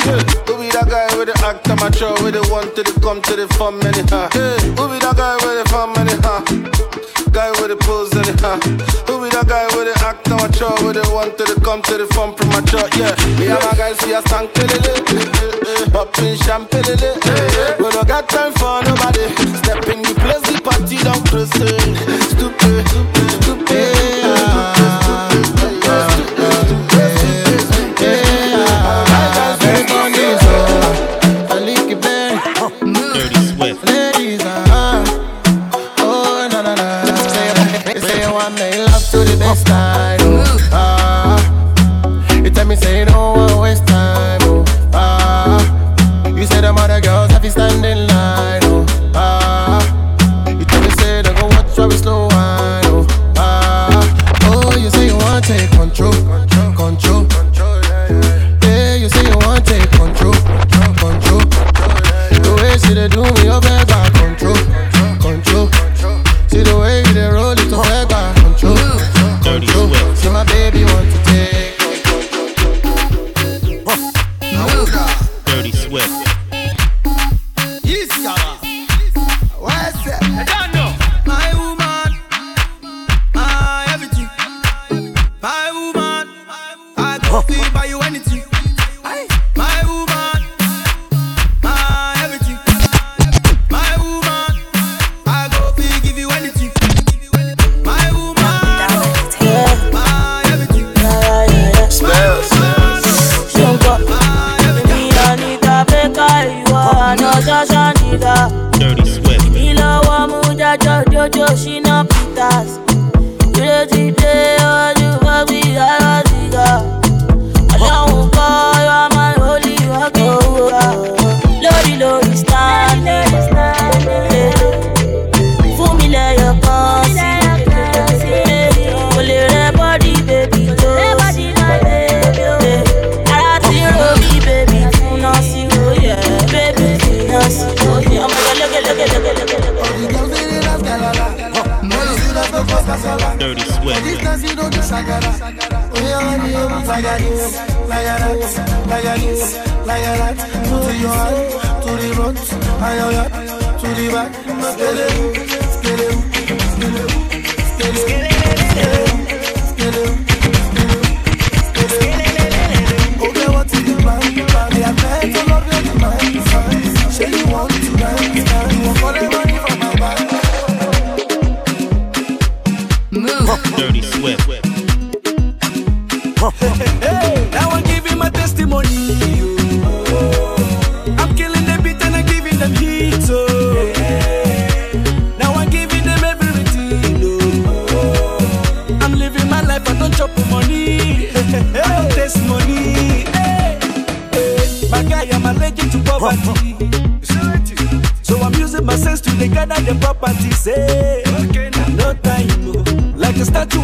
Who 0.46 0.56
be 0.56 0.70
that 0.70 0.88
guy 0.88 1.14
with 1.14 1.28
the 1.28 1.44
act 1.44 1.68
amateur 1.68 2.22
with 2.24 2.32
the 2.32 2.48
one 2.50 2.74
to 2.74 2.82
the 2.82 2.98
come 3.02 3.20
to 3.20 3.36
the 3.36 3.46
farm 3.48 3.82
anyhow? 3.82 4.30
Who 4.30 4.88
be 4.88 4.98
that 5.00 5.14
guy 5.14 5.34
with 5.44 5.62
the 5.62 5.68
farm 5.68 5.92
anyhow? 5.98 6.97
Guy 7.39 7.53
with 7.62 7.70
the 7.70 7.76
pose 7.86 8.11
anyhow. 8.18 8.59
Who 9.07 9.22
be 9.22 9.30
that 9.30 9.47
guy 9.47 9.62
with 9.70 9.86
the 9.86 9.95
act 10.03 10.26
amateur 10.26 10.74
with 10.82 10.99
the 10.99 11.07
one 11.14 11.30
to 11.39 11.45
the 11.47 11.55
come 11.62 11.80
to 11.82 11.95
the 11.95 12.07
farm 12.11 12.34
premature? 12.34 12.82
Yeah, 12.99 13.14
me 13.39 13.47
and 13.47 13.62
my 13.62 13.78
guys 13.78 13.95
see 14.03 14.11
a 14.11 14.18
stank 14.26 14.51
pilly 14.59 14.74
Popping 15.95 16.34
champagne 16.34 16.99
We 17.78 17.86
don't 17.95 18.09
got 18.11 18.26
time 18.26 18.51
for 18.59 18.82
nobody. 18.82 19.30
Step 19.55 19.86
in 19.86 20.03
the 20.03 20.18
place, 20.18 20.43
the 20.51 20.59
party 20.66 20.99
don't 21.07 21.22
close. 21.30 21.47
Stupid, 22.34 22.82
stupid, 22.91 23.30
stupid. 23.39 24.18
Dirty 24.18 24.88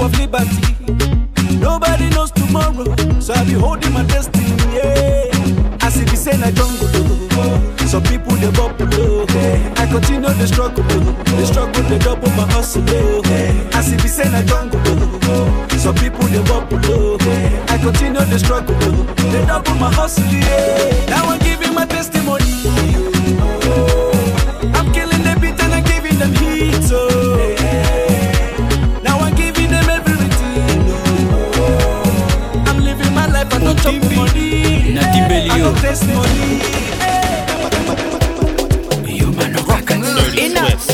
of 0.05 0.19
liberty. 0.19 0.61
Nobody 1.59 2.11
knows 2.11 2.31
tomorrow, 2.31 2.85
so 3.21 3.33
I 3.33 3.45
be 3.45 3.53
holding 3.53 3.93
my 3.93 4.05
destiny. 4.05 4.45
Yeah. 4.73 5.33
As 5.81 5.97
it 5.99 6.13
is 6.13 6.27
in 6.27 6.43
a 6.43 6.53
jungle, 6.53 6.89
some 7.89 8.03
people 8.03 8.37
they 8.37 8.51
bubble. 8.53 9.25
I 9.81 9.87
continue 9.87 10.29
the 10.29 10.47
struggle, 10.47 10.85
the 10.85 11.47
struggle 11.47 11.83
they 11.85 11.99
double 11.99 12.31
my 12.31 12.45
hustle. 12.53 12.85
As 13.75 13.93
it 13.93 14.05
is 14.05 14.19
in 14.19 14.35
a 14.35 14.45
jungle, 14.45 14.81
some 15.79 15.95
people 15.95 16.25
they 16.29 16.43
bubble. 16.45 17.17
I 17.69 17.79
continue 17.79 18.25
the 18.25 18.39
struggle, 18.39 18.77
they 19.33 19.45
double 19.47 19.75
my 19.77 19.91
hustle. 19.93 20.25
Yeah. 20.25 21.07
Now 21.09 21.31
I'm 21.31 21.39
giving 21.39 21.75
my 21.75 21.87
testimony. 21.87 22.45
you. 35.65 35.75
Testimony. 35.81 36.61
Human 39.07 39.55
rock 39.67 39.91
and 39.91 40.03
dirty 40.03 40.49
swift. 40.51 40.94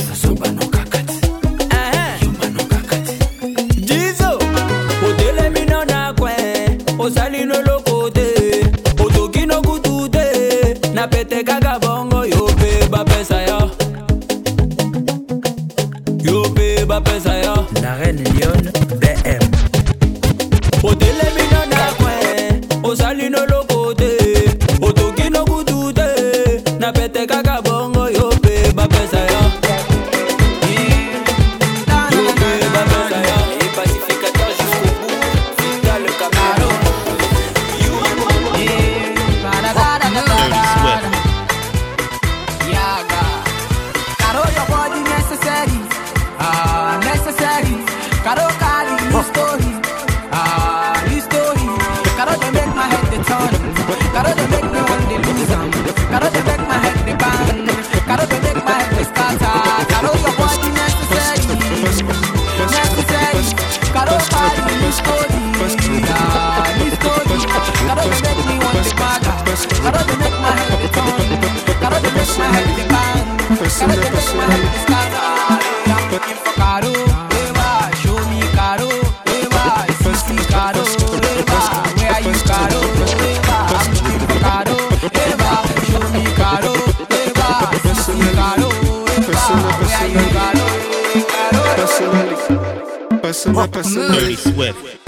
Dirty 94.12 94.34
Swift. 94.34 94.98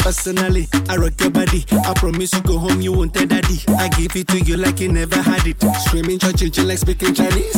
Personally, 0.00 0.68
I 0.88 0.96
rock 0.96 1.20
your 1.20 1.30
body. 1.30 1.64
I 1.86 1.94
promise 1.94 2.32
you 2.34 2.42
go 2.42 2.58
home, 2.58 2.80
you 2.80 2.92
won't 2.92 3.14
tell 3.14 3.26
daddy. 3.26 3.62
I 3.78 3.88
give 3.88 4.16
it 4.16 4.26
to 4.28 4.40
you 4.40 4.56
like 4.56 4.80
you 4.80 4.90
never 4.90 5.16
had 5.22 5.46
it. 5.46 5.62
Screaming 5.86 6.18
chill 6.18 6.66
like 6.66 6.78
speaking 6.78 7.14
Chinese. 7.14 7.54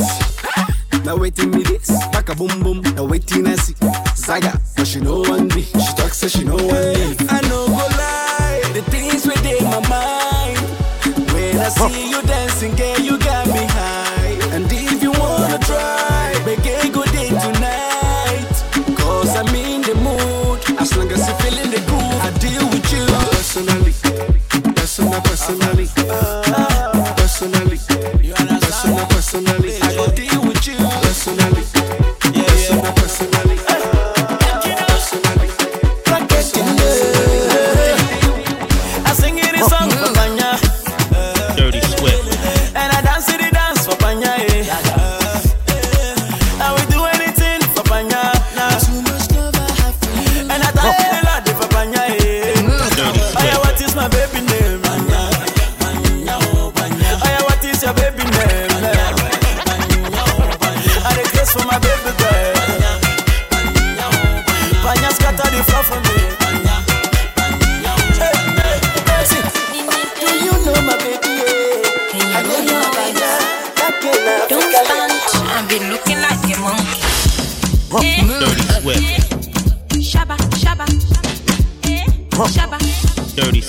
Now 1.04 1.16
waiting 1.16 1.50
me 1.50 1.62
this, 1.62 1.88
back 2.12 2.28
a 2.28 2.34
boom 2.34 2.62
boom. 2.62 2.80
Now 2.94 3.04
waiting 3.04 3.46
I 3.46 3.56
see 3.56 3.74
Zaga, 4.14 4.60
but 4.76 4.86
she 4.86 5.00
know 5.00 5.20
one 5.20 5.48
me. 5.48 5.62
She 5.62 5.92
talks 5.96 6.18
so 6.18 6.28
she 6.28 6.44
know 6.44 6.56
one 6.56 6.66
me. 6.66 7.16
I 7.30 7.40
know 7.48 7.66
go 7.66 7.86
lie, 7.96 8.62
the 8.74 8.82
things 8.90 9.26
within 9.26 9.64
my 9.64 9.80
mind. 9.88 10.58
When 11.32 11.58
I 11.58 11.68
see 11.70 12.10
you 12.10 12.22
dancing, 12.22 12.74
girl, 12.76 13.00
you 13.00 13.18
Don't 74.48 75.90
looking 75.90 76.20
like 76.20 76.44
a 76.44 76.56
monkey. 76.60 77.00
Dirty 78.38 78.62
Swift. 78.80 79.02
Shabba, 79.98 80.36
shabba. 80.60 80.86
Dirty 83.36 83.60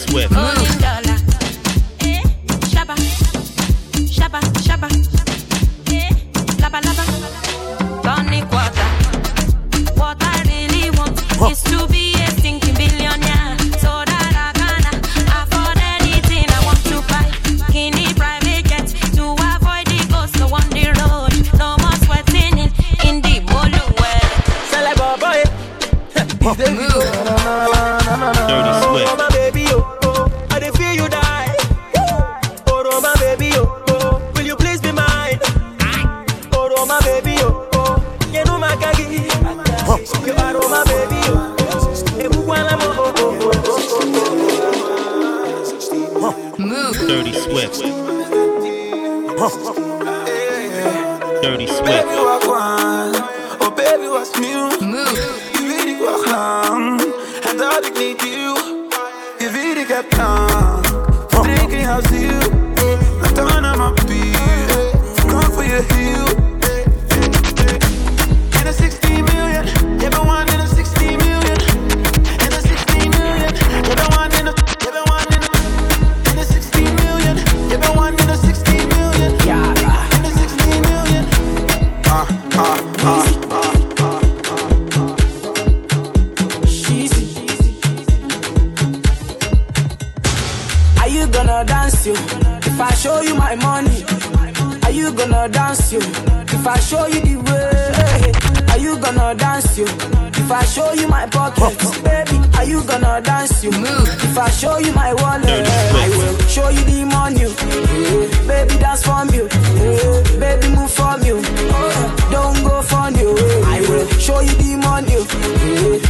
dance 99.75 99.77
you? 99.77 100.07
If 100.43 100.51
I 100.51 100.63
show 100.65 100.93
you 100.93 101.07
my 101.07 101.25
pockets, 101.27 102.01
baby, 102.01 102.39
are 102.55 102.65
you 102.65 102.83
gonna 102.83 103.21
dance 103.21 103.63
you? 103.63 103.71
move. 103.71 104.07
If 104.23 104.37
I 104.37 104.49
show 104.49 104.77
you 104.77 104.93
my 104.93 105.13
wallet, 105.13 105.47
I 105.47 106.09
will 106.09 106.37
show 106.47 106.69
you 106.69 106.83
the 106.83 107.05
money. 107.05 107.45
Mm-hmm. 107.45 108.47
Baby, 108.47 108.77
dance 108.79 109.03
from 109.03 109.27
mm-hmm. 109.29 110.33
you. 110.33 110.39
Baby, 110.39 110.67
move 110.75 110.91
from 110.91 111.21
mm-hmm. 111.21 111.25
you. 111.25 112.31
Don't 112.31 112.63
go 112.63 112.81
from 112.81 113.15
you. 113.15 113.35
I 113.65 113.81
will 113.81 114.07
show 114.19 114.39
you 114.41 114.55
the 114.55 114.75
money. 114.77 115.19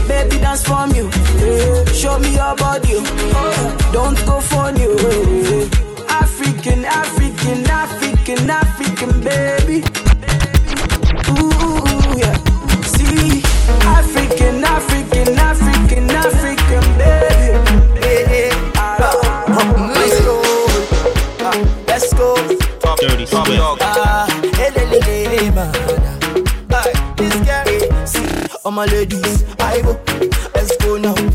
Baby, 0.07 0.37
dance 0.41 0.63
from 0.63 0.91
you. 0.91 1.09
Show 1.93 2.19
me 2.19 2.33
your 2.33 2.55
body. 2.55 3.01
Don't 3.91 4.17
go 4.25 4.41
from 4.41 4.77
you. 4.77 4.95
African, 6.09 6.85
African, 6.85 7.65
African, 7.69 8.49
African, 8.49 9.21
baby. 9.21 10.04
all 28.65 28.71
my 28.71 28.85
ladies, 28.85 29.43
I 29.59 29.79
go, 29.81 29.93
let's 30.55 30.75
go 30.77 30.97
now. 30.97 31.34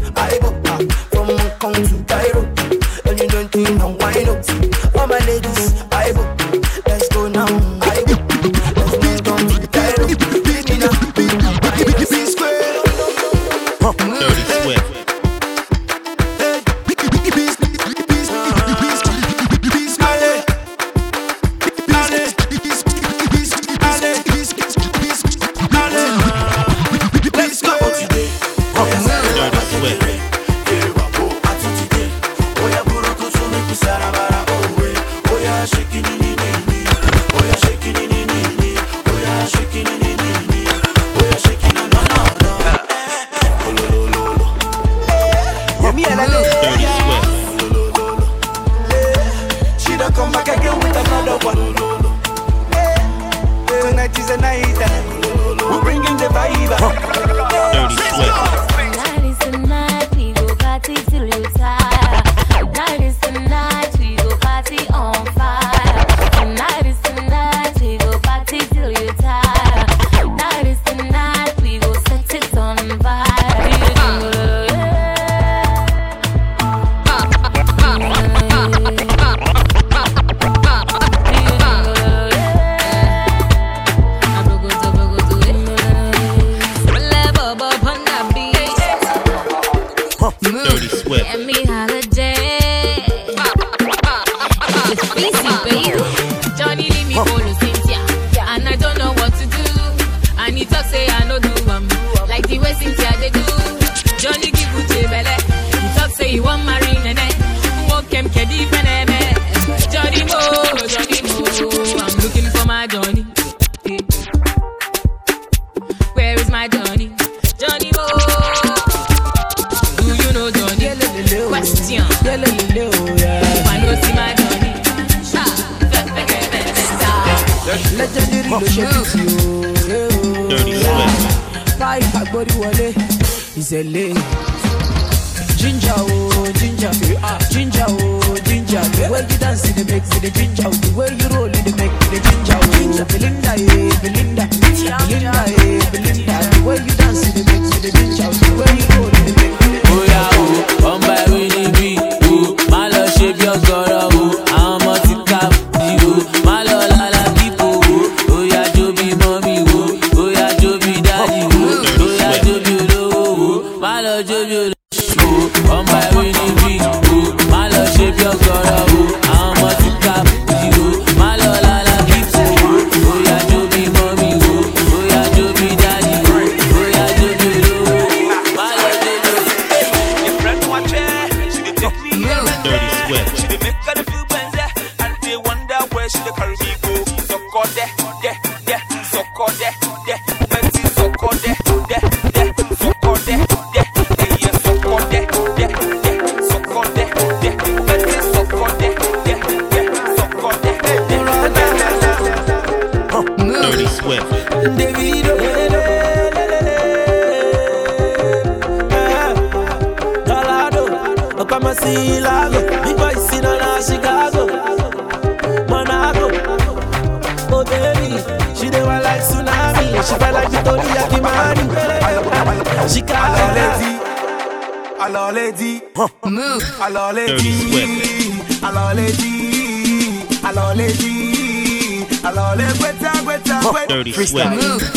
Dirty 233.90 234.12
Freestyle. 234.12 234.54
Swift. 234.54 234.94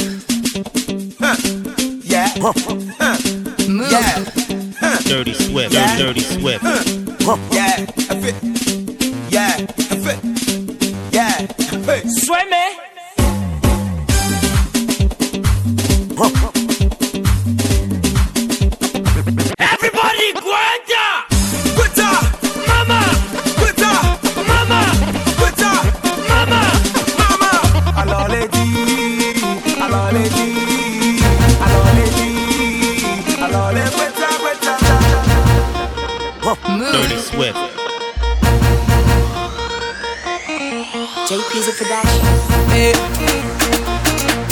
Move. 1.10 1.16
Huh. 1.20 1.36
Yeah. 2.04 2.30
Huh. 2.38 3.18
Move. 3.68 3.91
Yeah. 3.91 5.00
Dirty 5.08 5.34
Swift. 5.34 5.74
Yeah. 5.74 5.98
Dirty 5.98 6.22
Swift. 6.22 6.64
Yeah. 7.52 8.03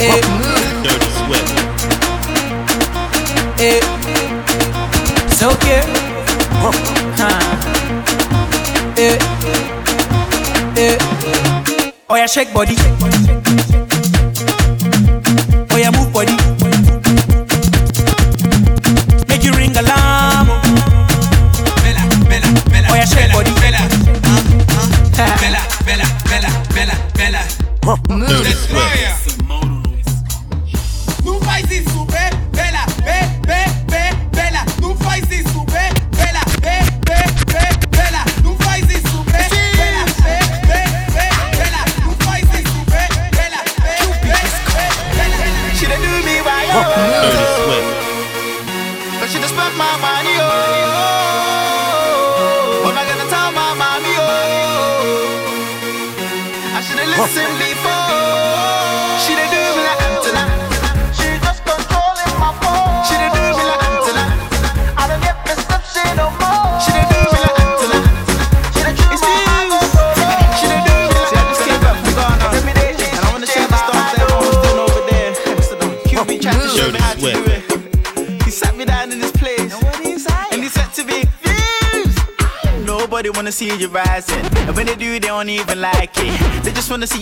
Hey. 0.02 0.20
Dirty 0.82 1.10
Swift. 1.14 1.46
Hey. 3.56 3.78
It's 5.30 5.42
okay. 5.44 5.82
Huh. 6.58 7.32
Hey. 8.96 9.16
Hey. 10.74 10.96
Oh 12.10 12.16
yeah, 12.16 12.26
shake 12.26 12.52
body. 12.52 12.74
Oh 15.70 15.76
yeah, 15.78 15.92
move 15.92 16.12
body. 16.12 16.51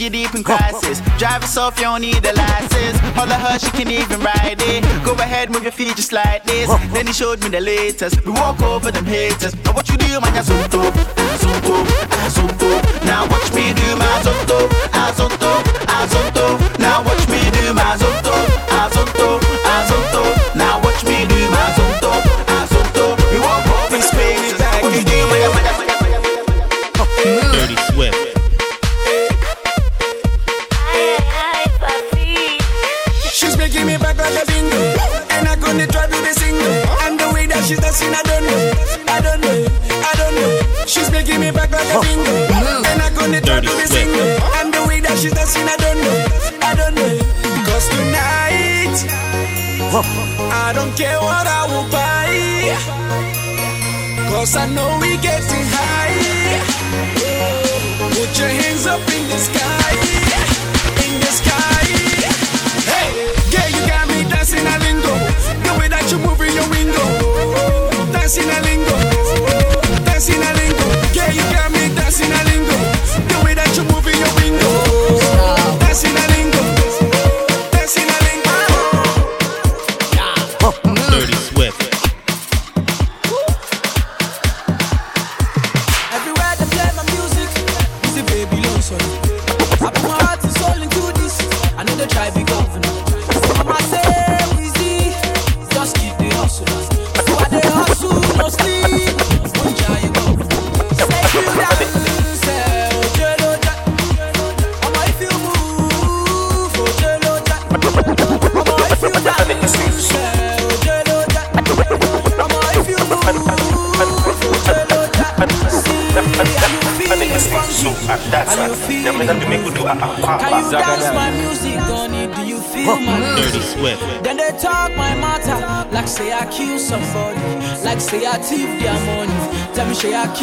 you 0.01 0.11
deep 0.11 0.35
in 0.35 0.43
crisis. 0.43 1.01
Drive 1.19 1.43
yourself, 1.43 1.77
you 1.79 1.85
don't 1.85 2.01
need 2.01 2.25
a 2.25 2.33
license. 2.33 2.99
Holler 3.15 3.35
her, 3.35 3.59
she 3.59 3.71
can 3.71 3.91
even 3.91 4.21
ride 4.21 4.57
it. 4.59 5.05
Go 5.05 5.13
ahead, 5.15 5.51
move 5.51 5.63
your 5.63 5.73
feet 5.73 5.97
just 5.97 6.13
like 6.13 6.45
this. 6.45 6.69
Then 6.93 7.07
he 7.07 7.13
showed 7.13 7.43
me 7.43 7.51
the 7.51 7.61
latest. 7.61 8.25
We 8.25 8.33
walk 8.33 8.61
over 8.63 8.91
them 8.91 9.05
haters. 9.05 9.55
Now 9.65 9.73
what 9.73 9.89
you 9.91 9.97
do, 9.99 10.21
man, 10.21 10.35
you're 10.35 10.43
so 10.43 10.67
dope, 10.69 10.95
so 11.39 11.61
dope. 11.61 12.00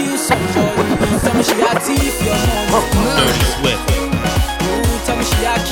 T-shirt. 0.07 0.39
Tell 1.21 1.33
me 1.35 1.43
she 1.43 1.53
got 1.55 1.81
tell 5.05 5.17
me 5.17 5.23
she 5.23 5.35
got 5.43 5.65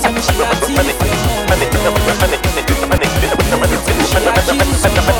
tell 0.00 0.12
me 0.12 0.20
she 0.22 0.32
teeth, 4.48 4.82
tell 4.82 4.92
me 4.92 5.02
she. 5.02 5.19